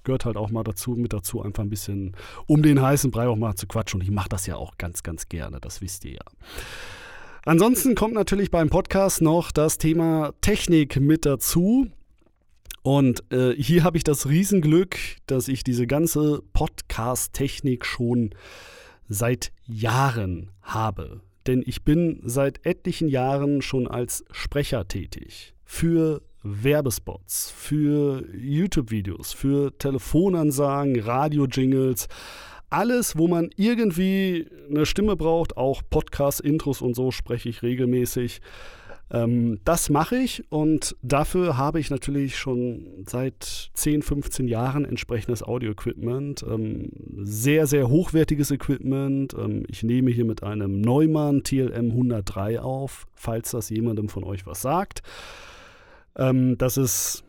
gehört 0.03 0.25
halt 0.25 0.37
auch 0.37 0.51
mal 0.51 0.63
dazu, 0.63 0.91
mit 0.91 1.11
dazu, 1.11 1.41
einfach 1.41 1.63
ein 1.63 1.71
bisschen 1.71 2.15
um 2.45 2.61
den 2.61 2.79
heißen 2.79 3.09
Brei 3.09 3.27
auch 3.27 3.35
mal 3.35 3.55
zu 3.55 3.65
quatschen. 3.65 4.01
Und 4.01 4.05
ich 4.05 4.11
mache 4.11 4.29
das 4.29 4.45
ja 4.45 4.57
auch 4.57 4.77
ganz, 4.77 5.01
ganz 5.01 5.27
gerne, 5.27 5.59
das 5.59 5.81
wisst 5.81 6.05
ihr 6.05 6.13
ja. 6.13 6.25
Ansonsten 7.45 7.95
kommt 7.95 8.13
natürlich 8.13 8.51
beim 8.51 8.69
Podcast 8.69 9.23
noch 9.23 9.51
das 9.51 9.79
Thema 9.79 10.33
Technik 10.41 10.99
mit 10.99 11.25
dazu. 11.25 11.87
Und 12.85 13.23
äh, 13.33 13.55
hier 13.55 13.83
habe 13.83 13.97
ich 13.97 14.03
das 14.03 14.29
Riesenglück, 14.29 14.97
dass 15.25 15.47
ich 15.47 15.63
diese 15.63 15.87
ganze 15.87 16.43
Podcast-Technik 16.53 17.83
schon 17.83 18.35
seit 19.09 19.51
Jahren 19.65 20.51
habe. 20.61 21.21
Denn 21.47 21.63
ich 21.65 21.83
bin 21.83 22.21
seit 22.23 22.63
etlichen 22.63 23.07
Jahren 23.07 23.63
schon 23.63 23.87
als 23.87 24.23
Sprecher 24.29 24.87
tätig. 24.87 25.55
Für 25.63 26.21
Werbespots, 26.43 27.49
für 27.49 28.23
YouTube-Videos, 28.37 29.33
für 29.33 29.75
Telefonansagen, 29.79 30.99
Radio-Jingles. 30.99 32.07
Alles, 32.69 33.17
wo 33.17 33.27
man 33.27 33.49
irgendwie 33.55 34.47
eine 34.69 34.85
Stimme 34.85 35.15
braucht, 35.15 35.57
auch 35.57 35.81
Podcast-Intros 35.89 36.83
und 36.83 36.95
so 36.95 37.09
spreche 37.09 37.49
ich 37.49 37.63
regelmäßig. 37.63 38.41
Ähm, 39.11 39.59
das 39.63 39.89
mache 39.89 40.17
ich 40.17 40.43
und 40.49 40.95
dafür 41.03 41.57
habe 41.57 41.79
ich 41.79 41.91
natürlich 41.91 42.37
schon 42.37 43.03
seit 43.05 43.69
10, 43.73 44.01
15 44.01 44.47
Jahren 44.47 44.83
entsprechendes 44.83 45.43
Audio-Equipment. 45.43 46.43
Ähm, 46.49 46.89
sehr, 47.23 47.67
sehr 47.67 47.87
hochwertiges 47.87 48.49
Equipment. 48.49 49.35
Ähm, 49.35 49.63
ich 49.67 49.83
nehme 49.83 50.09
hier 50.09 50.25
mit 50.25 50.41
einem 50.41 50.81
Neumann 50.81 51.43
TLM 51.43 51.91
103 51.91 52.59
auf, 52.59 53.05
falls 53.13 53.51
das 53.51 53.69
jemandem 53.69 54.09
von 54.09 54.23
euch 54.23 54.47
was 54.47 54.61
sagt. 54.61 55.03
Ähm, 56.17 56.57
das 56.57 56.77
ist 56.77 57.23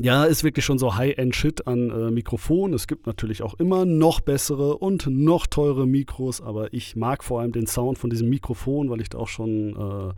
ja, 0.00 0.24
ist 0.24 0.44
wirklich 0.44 0.64
schon 0.64 0.78
so 0.78 0.96
High-End-Shit 0.96 1.66
an 1.66 1.90
äh, 1.90 2.10
Mikrofon. 2.10 2.72
Es 2.72 2.86
gibt 2.86 3.06
natürlich 3.06 3.42
auch 3.42 3.54
immer 3.54 3.84
noch 3.84 4.20
bessere 4.20 4.78
und 4.78 5.06
noch 5.06 5.46
teure 5.46 5.86
Mikros, 5.86 6.40
aber 6.40 6.72
ich 6.72 6.94
mag 6.94 7.24
vor 7.24 7.40
allem 7.40 7.52
den 7.52 7.66
Sound 7.66 7.98
von 7.98 8.10
diesem 8.10 8.28
Mikrofon, 8.28 8.90
weil 8.90 9.00
ich 9.00 9.08
da 9.08 9.18
auch 9.18 9.28
schon 9.28 9.70
äh, 9.70 10.12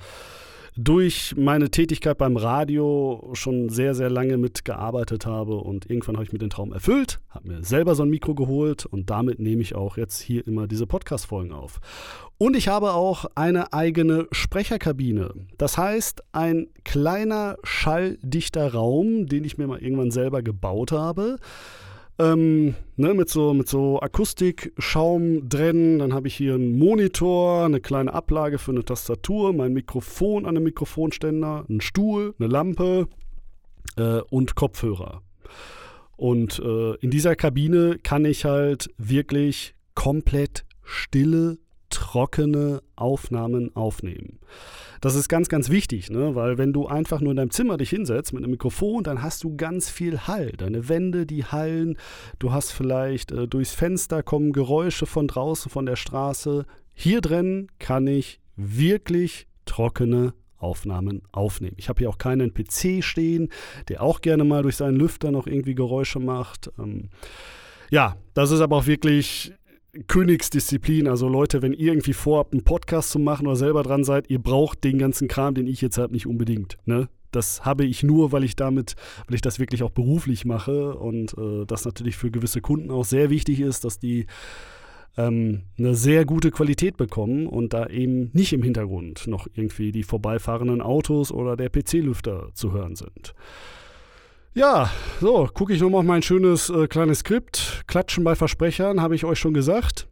durch 0.76 1.35
meine 1.37 1.70
Tätigkeit 1.70 2.18
beim 2.18 2.37
Radio 2.37 3.30
schon 3.35 3.68
sehr, 3.68 3.94
sehr 3.94 4.11
lange 4.11 4.37
mitgearbeitet 4.37 5.26
habe 5.26 5.56
und 5.56 5.90
irgendwann 5.90 6.16
habe 6.16 6.24
ich 6.24 6.33
mir 6.33 6.38
den 6.38 6.50
Traum 6.50 6.72
erfüllt, 6.72 7.20
habe 7.30 7.48
mir 7.48 7.64
selber 7.64 7.94
so 7.94 8.02
ein 8.02 8.11
Mikro 8.11 8.35
geholt 8.35 8.87
und 8.87 9.11
damit 9.11 9.38
nehme 9.38 9.62
ich 9.62 9.74
auch 9.74 9.96
jetzt 9.96 10.20
hier 10.20 10.46
immer 10.46 10.66
diese 10.66 10.87
Podcast-Folgen 10.87 11.52
auf. 11.52 11.80
Und 12.38 12.56
ich 12.56 12.68
habe 12.68 12.92
auch 12.92 13.26
eine 13.35 13.72
eigene 13.72 14.26
Sprecherkabine. 14.33 15.35
Das 15.59 15.76
heißt, 15.76 16.22
ein 16.33 16.68
kleiner 16.85 17.56
schalldichter 17.62 18.72
Raum, 18.72 19.26
den 19.26 19.44
ich 19.44 19.59
mir 19.59 19.66
mal 19.66 19.83
irgendwann 19.83 20.11
selber 20.11 20.42
gebaut 20.42 20.92
habe. 20.92 21.38
Ähm, 22.20 22.74
ne, 22.96 23.14
mit 23.14 23.30
so, 23.30 23.54
mit 23.54 23.66
so 23.66 23.98
Akustikschaum 23.98 25.48
drin. 25.48 26.00
Dann 26.00 26.12
habe 26.12 26.28
ich 26.28 26.37
hier 26.37 26.54
einen 26.54 26.78
Monitor, 26.78 27.64
eine 27.64 27.80
kleine 27.80 28.12
Ablage 28.12 28.59
für 28.59 28.72
eine 28.72 28.85
Tastatur, 28.85 29.54
mein 29.54 29.72
Mikrofon 29.72 30.44
an 30.44 30.54
einem 30.54 30.64
Mikrofonständer, 30.64 31.64
einen 31.66 31.80
Stuhl, 31.80 32.35
eine 32.38 32.48
Lampe 32.48 33.09
äh, 33.96 34.20
und 34.28 34.54
Kopfhörer. 34.54 35.22
Und 36.18 36.59
äh, 36.59 36.96
in 36.96 37.11
dieser 37.11 37.37
Kabine 37.37 37.96
kann 38.02 38.26
ich 38.26 38.44
halt 38.44 38.90
wirklich 38.98 39.74
komplett 39.94 40.66
stille, 40.83 41.56
trockene 41.90 42.83
Aufnahmen 42.96 43.74
aufnehmen. 43.76 44.38
Das 45.00 45.14
ist 45.14 45.29
ganz, 45.29 45.48
ganz 45.48 45.70
wichtig, 45.70 46.11
ne? 46.11 46.35
weil 46.35 46.59
wenn 46.59 46.72
du 46.72 46.87
einfach 46.87 47.20
nur 47.20 47.31
in 47.33 47.37
deinem 47.37 47.50
Zimmer 47.50 47.76
dich 47.76 47.90
hinsetzt 47.90 48.33
mit 48.33 48.42
einem 48.42 48.53
Mikrofon, 48.53 49.03
dann 49.03 49.22
hast 49.22 49.44
du 49.44 49.57
ganz 49.57 49.88
viel 49.88 50.20
Hall. 50.20 50.53
Deine 50.53 50.88
Wände, 50.88 51.26
die 51.26 51.44
hallen. 51.44 51.96
Du 52.38 52.53
hast 52.53 52.72
vielleicht 52.72 53.33
äh, 53.33 53.48
durchs 53.48 53.74
Fenster 53.74 54.22
kommen 54.22 54.53
Geräusche 54.53 55.07
von 55.07 55.26
draußen, 55.26 55.70
von 55.70 55.87
der 55.87 55.96
Straße. 55.96 56.66
Hier 56.92 57.20
drin 57.20 57.68
kann 57.79 58.07
ich 58.07 58.40
wirklich 58.57 59.46
trockene 59.64 60.35
Aufnahmen 60.59 61.22
aufnehmen. 61.33 61.76
Ich 61.79 61.88
habe 61.88 62.00
hier 62.00 62.11
auch 62.11 62.18
keinen 62.18 62.53
PC 62.53 63.03
stehen, 63.03 63.48
der 63.88 64.03
auch 64.03 64.20
gerne 64.20 64.44
mal 64.44 64.62
durch 64.62 64.76
seinen 64.76 64.96
Lüfter 64.96 65.31
noch 65.31 65.46
irgendwie 65.46 65.74
Geräusche 65.74 66.20
macht. 66.20 66.70
Ähm, 66.79 67.09
ja, 67.90 68.16
das 68.35 68.50
ist 68.50 68.61
aber 68.61 68.76
auch 68.76 68.87
wirklich 68.87 69.55
Königsdisziplin. 70.07 71.09
Also 71.09 71.29
Leute, 71.29 71.62
wenn 71.62 71.72
ihr 71.72 71.92
irgendwie 71.92 72.12
vorhabt, 72.12 72.53
einen 72.53 72.64
Podcast 72.64 73.11
zu 73.11 73.18
machen 73.18 73.46
oder 73.46 73.57
selber 73.57 73.83
dran 73.83 74.05
seid, 74.05 74.31
ihr 74.31 74.38
braucht 74.38 74.85
den 74.85 74.98
ganzen 74.98 75.29
Kram, 75.29 75.55
den 75.55 75.66
ich 75.66 75.81
jetzt 75.81 75.98
habe, 75.98 76.12
nicht 76.12 76.26
unbedingt. 76.26 76.79
Ne? 76.85 77.09
Das 77.31 77.64
habe 77.64 77.85
ich 77.85 78.03
nur, 78.03 78.33
weil 78.33 78.44
ich 78.44 78.57
damit, 78.57 78.94
weil 79.26 79.35
ich 79.35 79.40
das 79.40 79.59
wirklich 79.59 79.83
auch 79.83 79.90
beruflich 79.90 80.44
mache 80.44 80.94
und 80.96 81.37
äh, 81.38 81.64
das 81.66 81.85
natürlich 81.85 82.16
für 82.16 82.31
gewisse 82.31 82.61
Kunden 82.61 82.90
auch 82.90 83.05
sehr 83.05 83.31
wichtig 83.31 83.61
ist, 83.61 83.85
dass 83.85 83.98
die 83.98 84.26
ähm, 85.16 85.62
eine 85.79 85.94
sehr 85.94 86.24
gute 86.24 86.50
Qualität 86.50 86.96
bekommen 86.96 87.46
und 87.46 87.72
da 87.72 87.87
eben 87.87 88.31
nicht 88.33 88.53
im 88.53 88.62
Hintergrund 88.62 89.26
noch 89.26 89.46
irgendwie 89.55 89.92
die 89.92 90.03
vorbeifahrenden 90.03 90.81
Autos 90.81 91.33
oder 91.33 91.57
der 91.57 91.68
PC-Lüfter 91.68 92.50
zu 92.55 92.72
hören 92.72 92.96
sind. 92.96 93.35
Ja, 94.52 94.90
so, 95.20 95.48
gucke 95.54 95.72
ich 95.72 95.80
nochmal 95.80 96.00
auf 96.00 96.06
mein 96.06 96.22
schönes 96.22 96.70
äh, 96.70 96.88
kleines 96.88 97.20
Skript. 97.20 97.84
Klatschen 97.86 98.24
bei 98.24 98.34
Versprechern, 98.34 99.00
habe 99.00 99.14
ich 99.14 99.24
euch 99.24 99.38
schon 99.38 99.54
gesagt. 99.54 100.08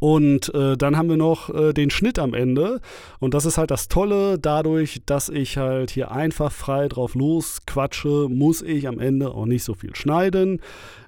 Und 0.00 0.52
äh, 0.52 0.76
dann 0.76 0.96
haben 0.96 1.08
wir 1.08 1.16
noch 1.16 1.48
äh, 1.48 1.72
den 1.72 1.90
Schnitt 1.90 2.18
am 2.18 2.34
Ende. 2.34 2.80
Und 3.20 3.34
das 3.34 3.44
ist 3.46 3.58
halt 3.58 3.70
das 3.70 3.86
Tolle. 3.86 4.36
Dadurch, 4.36 5.02
dass 5.06 5.28
ich 5.28 5.58
halt 5.58 5.92
hier 5.92 6.10
einfach 6.10 6.50
frei 6.50 6.88
drauf 6.88 7.14
losquatsche, 7.14 8.26
muss 8.28 8.62
ich 8.62 8.88
am 8.88 8.98
Ende 8.98 9.30
auch 9.30 9.46
nicht 9.46 9.62
so 9.62 9.74
viel 9.74 9.94
schneiden. 9.94 10.60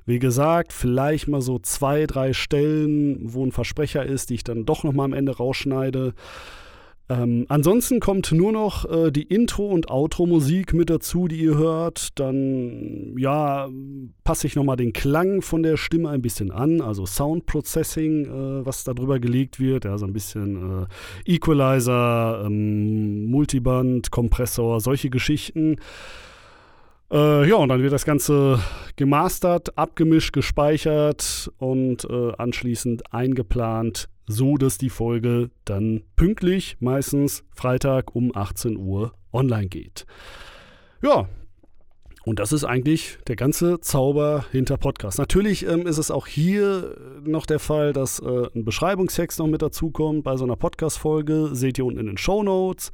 Wie 0.06 0.20
gesagt, 0.20 0.72
vielleicht 0.72 1.26
mal 1.26 1.42
so 1.42 1.58
zwei, 1.58 2.06
drei 2.06 2.32
Stellen, 2.34 3.18
wo 3.20 3.44
ein 3.44 3.50
Versprecher 3.50 4.06
ist, 4.06 4.30
die 4.30 4.34
ich 4.34 4.44
dann 4.44 4.64
doch 4.64 4.84
nochmal 4.84 5.06
am 5.06 5.12
Ende 5.12 5.36
rausschneide. 5.36 6.14
Ähm, 7.10 7.44
ansonsten 7.48 8.00
kommt 8.00 8.32
nur 8.32 8.50
noch 8.50 8.90
äh, 8.90 9.10
die 9.10 9.24
Intro- 9.24 9.68
und 9.68 9.90
Outro-Musik 9.90 10.72
mit 10.72 10.88
dazu, 10.88 11.28
die 11.28 11.36
ihr 11.36 11.56
hört. 11.56 12.18
Dann, 12.18 13.14
ja, 13.18 13.68
passe 14.24 14.46
ich 14.46 14.56
nochmal 14.56 14.76
den 14.76 14.94
Klang 14.94 15.42
von 15.42 15.62
der 15.62 15.76
Stimme 15.76 16.08
ein 16.08 16.22
bisschen 16.22 16.50
an, 16.50 16.80
also 16.80 17.04
Sound 17.04 17.44
Processing, 17.44 18.24
äh, 18.24 18.64
was 18.66 18.84
da 18.84 18.94
drüber 18.94 19.20
gelegt 19.20 19.60
wird. 19.60 19.84
Ja, 19.84 19.98
so 19.98 20.06
ein 20.06 20.14
bisschen 20.14 20.86
äh, 21.26 21.34
Equalizer, 21.34 22.44
ähm, 22.46 23.26
Multiband, 23.26 24.10
Kompressor, 24.10 24.80
solche 24.80 25.10
Geschichten. 25.10 25.76
Äh, 27.12 27.46
ja, 27.46 27.56
und 27.56 27.68
dann 27.68 27.82
wird 27.82 27.92
das 27.92 28.06
Ganze 28.06 28.58
gemastert, 28.96 29.76
abgemischt, 29.76 30.32
gespeichert 30.32 31.52
und 31.58 32.04
äh, 32.08 32.32
anschließend 32.38 33.12
eingeplant, 33.12 34.08
so 34.26 34.56
dass 34.56 34.78
die 34.78 34.90
Folge 34.90 35.50
dann 35.64 36.02
pünktlich, 36.16 36.76
meistens 36.80 37.44
Freitag 37.54 38.14
um 38.14 38.34
18 38.34 38.76
Uhr 38.76 39.12
online 39.32 39.68
geht. 39.68 40.06
Ja, 41.02 41.28
und 42.24 42.38
das 42.38 42.52
ist 42.52 42.64
eigentlich 42.64 43.18
der 43.26 43.36
ganze 43.36 43.80
Zauber 43.80 44.46
hinter 44.50 44.78
Podcast. 44.78 45.18
Natürlich 45.18 45.66
ähm, 45.66 45.86
ist 45.86 45.98
es 45.98 46.10
auch 46.10 46.26
hier 46.26 46.96
noch 47.22 47.44
der 47.44 47.58
Fall, 47.58 47.92
dass 47.92 48.18
äh, 48.18 48.48
ein 48.54 48.64
Beschreibungstext 48.64 49.38
noch 49.38 49.46
mit 49.46 49.60
dazukommt 49.60 50.24
bei 50.24 50.36
so 50.38 50.44
einer 50.44 50.56
Podcast-Folge. 50.56 51.50
Seht 51.52 51.76
ihr 51.76 51.84
unten 51.84 52.00
in 52.00 52.06
den 52.06 52.16
Show 52.16 52.42
Notes. 52.42 52.92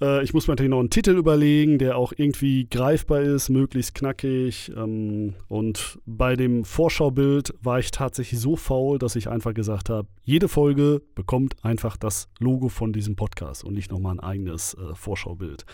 Äh, 0.00 0.22
ich 0.22 0.34
muss 0.34 0.46
mir 0.46 0.52
natürlich 0.52 0.70
noch 0.70 0.80
einen 0.80 0.90
Titel 0.90 1.16
überlegen, 1.16 1.78
der 1.78 1.96
auch 1.96 2.12
irgendwie 2.16 2.66
greifbar 2.68 3.20
ist, 3.22 3.48
möglichst 3.48 3.94
knackig. 3.94 4.72
Ähm, 4.76 5.34
und 5.48 5.98
bei 6.06 6.36
dem 6.36 6.64
Vorschaubild 6.64 7.54
war 7.62 7.78
ich 7.78 7.90
tatsächlich 7.90 8.40
so 8.40 8.56
faul, 8.56 8.98
dass 8.98 9.16
ich 9.16 9.28
einfach 9.28 9.54
gesagt 9.54 9.90
habe, 9.90 10.08
jede 10.22 10.48
Folge 10.48 11.02
bekommt 11.14 11.56
einfach 11.62 11.96
das 11.96 12.28
Logo 12.38 12.68
von 12.68 12.92
diesem 12.92 13.16
Podcast 13.16 13.64
und 13.64 13.74
nicht 13.74 13.90
nochmal 13.90 14.14
ein 14.14 14.20
eigenes 14.20 14.74
äh, 14.74 14.94
Vorschaubild. 14.94 15.64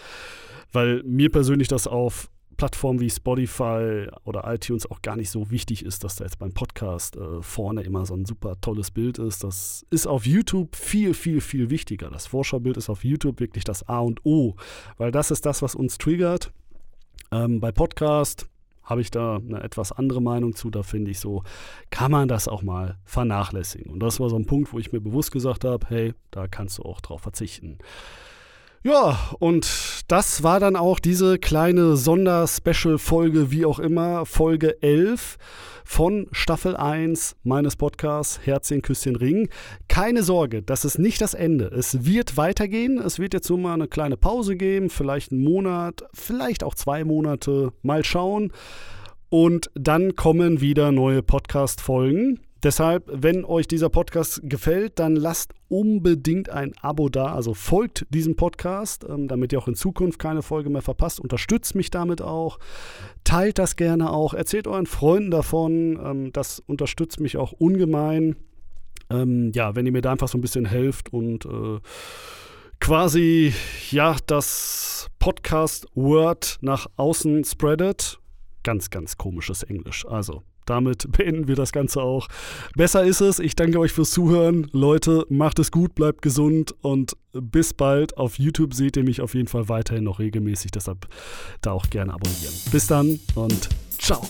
Weil 0.73 1.03
mir 1.05 1.31
persönlich 1.31 1.69
das 1.69 1.87
auf 1.87 2.31
Plattformen 2.57 3.01
wie 3.01 3.11
Spotify 3.11 4.07
oder 4.25 4.53
iTunes 4.53 4.91
auch 4.91 5.03
gar 5.03 5.17
nicht 5.17 5.31
so 5.31 5.51
wichtig 5.51 5.85
ist, 5.85 6.05
dass 6.05 6.17
da 6.17 6.25
jetzt 6.25 6.39
beim 6.39 6.53
Podcast 6.53 7.17
äh, 7.17 7.43
vorne 7.43 7.83
immer 7.83 8.07
so 8.07 8.15
ein 8.15 8.25
super 8.25 8.61
tolles 8.61 8.91
Bild 8.91 9.19
ist. 9.19 9.45
Das 9.45 9.85
ist 9.91 10.07
auf 10.07 10.27
YouTube 10.27 10.77
viel, 10.77 11.15
viel, 11.15 11.41
viel 11.41 11.71
wichtiger. 11.71 12.11
Das 12.11 12.27
Vorschaubild 12.27 12.77
ist 12.77 12.91
auf 12.91 13.05
YouTube 13.05 13.41
wirklich 13.41 13.65
das 13.65 13.89
A 13.89 14.01
und 14.01 14.25
O, 14.25 14.57
weil 14.97 15.11
das 15.11 15.31
ist 15.31 15.47
das, 15.47 15.63
was 15.63 15.75
uns 15.75 15.99
triggert. 15.99 16.53
Ähm, 17.31 17.61
bei 17.61 17.73
Podcast 17.73 18.49
habe 18.85 19.01
ich 19.01 19.11
da 19.11 19.37
eine 19.37 19.63
etwas 19.63 19.93
andere 19.93 20.21
Meinung 20.21 20.55
zu. 20.55 20.71
Da 20.71 20.83
finde 20.83 21.11
ich 21.11 21.19
so, 21.19 21.43
kann 21.91 22.11
man 22.11 22.29
das 22.29 22.49
auch 22.49 22.63
mal 22.63 22.99
vernachlässigen. 23.05 23.91
Und 23.91 24.01
das 24.01 24.21
war 24.21 24.29
so 24.29 24.37
ein 24.37 24.47
Punkt, 24.47 24.73
wo 24.73 24.79
ich 24.79 24.93
mir 24.93 25.01
bewusst 25.01 25.33
gesagt 25.33 25.65
habe, 25.65 25.87
hey, 25.89 26.15
da 26.31 26.47
kannst 26.47 26.79
du 26.79 26.83
auch 26.83 27.01
drauf 27.01 27.23
verzichten. 27.23 27.79
Ja, 28.87 29.19
und 29.39 30.05
das 30.09 30.43
war 30.43 30.61
dann 30.61 30.77
auch 30.77 30.99
diese 30.99 31.39
kleine 31.39 31.97
Sonder-Special-Folge, 31.97 33.51
wie 33.51 33.65
auch 33.65 33.79
immer, 33.79 34.27
Folge 34.27 34.83
11 34.83 35.39
von 35.87 36.27
Staffel 36.33 36.77
1 36.77 37.35
meines 37.45 37.77
Podcasts 37.77 38.41
Herzchen, 38.45 38.83
Küsschen, 38.83 39.17
Ring. 39.17 39.49
Keine 39.89 40.23
Sorge, 40.23 40.63
das 40.63 40.85
ist 40.85 40.99
nicht 40.99 41.23
das 41.23 41.33
Ende. 41.33 41.69
Es 41.69 42.05
wird 42.05 42.37
weitergehen. 42.37 42.99
Es 42.99 43.19
wird 43.19 43.33
jetzt 43.33 43.49
nur 43.49 43.59
mal 43.59 43.73
eine 43.73 43.89
kleine 43.89 44.19
Pause 44.19 44.55
geben, 44.55 44.91
vielleicht 44.91 45.33
einen 45.33 45.45
Monat, 45.45 46.05
vielleicht 46.13 46.63
auch 46.63 46.75
zwei 46.75 47.05
Monate. 47.05 47.73
Mal 47.81 48.05
schauen. 48.05 48.53
Und 49.31 49.71
dann 49.75 50.15
kommen 50.15 50.61
wieder 50.61 50.93
neue 50.93 51.23
Podcast-Folgen. 51.23 52.39
Deshalb, 52.65 53.11
wenn 53.13 53.45
euch 53.45 53.69
dieser 53.69 53.91
Podcast 53.91 54.41
gefällt, 54.43 54.99
dann 54.99 55.17
lasst 55.17 55.53
unbedingt 55.69 56.49
ein 56.49 56.73
Abo 56.81 57.11
da. 57.11 57.35
Also 57.35 57.53
folgt 57.53 58.07
diesem 58.09 58.37
Podcast, 58.37 59.05
ähm, 59.07 59.29
damit 59.29 59.53
ihr 59.53 59.59
auch 59.59 59.69
in 59.69 59.75
Zukunft 59.75 60.19
keine 60.19 60.41
Folge 60.41 60.71
mehr 60.71 60.81
verpasst. 60.81 61.21
Unterstützt 61.21 61.75
mich 61.75 61.91
damit 61.91 62.23
auch. 62.23 62.59
Teilt 63.23 63.59
das 63.59 63.77
gerne 63.77 64.11
auch. 64.11 64.33
Erzählt 64.33 64.67
euren 64.67 64.87
Freunden 64.87 65.31
davon. 65.31 66.01
Ähm, 66.03 66.33
das 66.33 66.59
unterstützt 66.61 67.21
mich 67.21 67.37
auch 67.37 67.53
ungemein. 67.53 68.37
Ähm, 69.11 69.53
ja, 69.55 69.77
wenn 69.77 69.85
ihr 69.85 69.93
mir 69.93 70.01
da 70.01 70.13
einfach 70.13 70.29
so 70.29 70.39
ein 70.39 70.41
bisschen 70.41 70.65
helft 70.65 71.13
und 71.13 71.45
äh, 71.45 71.81
quasi 72.81 73.53
ja 73.91 74.17
das 74.27 75.11
Podcast 75.19 75.87
Word 75.95 76.57
nach 76.63 76.87
außen 76.97 77.45
spreadet. 77.45 78.21
Ganz, 78.63 78.89
ganz 78.89 79.19
komisches 79.19 79.65
Englisch. 79.65 80.07
Also 80.07 80.43
damit 80.67 81.11
beenden 81.17 81.49
wir 81.49 81.57
das 81.57 81.73
Ganze 81.73 82.03
auch. 82.03 82.29
Besser 82.77 83.05
ist 83.05 83.21
es. 83.21 83.39
Ich 83.39 83.57
danke 83.57 83.79
euch 83.79 83.93
fürs 83.93 84.11
Zuhören. 84.11 84.69
Leute, 84.73 85.27
macht 85.29 85.59
es 85.59 85.71
gut, 85.71 85.95
bleibt 85.95 86.23
gesund 86.23 86.75
und 86.83 87.17
bis 87.33 87.75
bald. 87.75 88.17
Auf 88.17 88.39
YouTube 88.39 88.75
seht 88.75 88.97
ihr 88.97 89.05
mich 89.05 89.21
auf 89.21 89.35
jeden 89.35 89.49
Fall 89.49 89.69
weiterhin 89.69 90.05
noch 90.05 90.19
regelmäßig. 90.19 90.71
Deshalb 90.71 91.07
da 91.61 91.73
auch 91.73 91.91
gerne 91.91 92.13
abonnieren. 92.15 92.55
Bis 92.71 92.87
dann 92.87 93.19
und 93.35 93.69
ciao. 93.99 94.23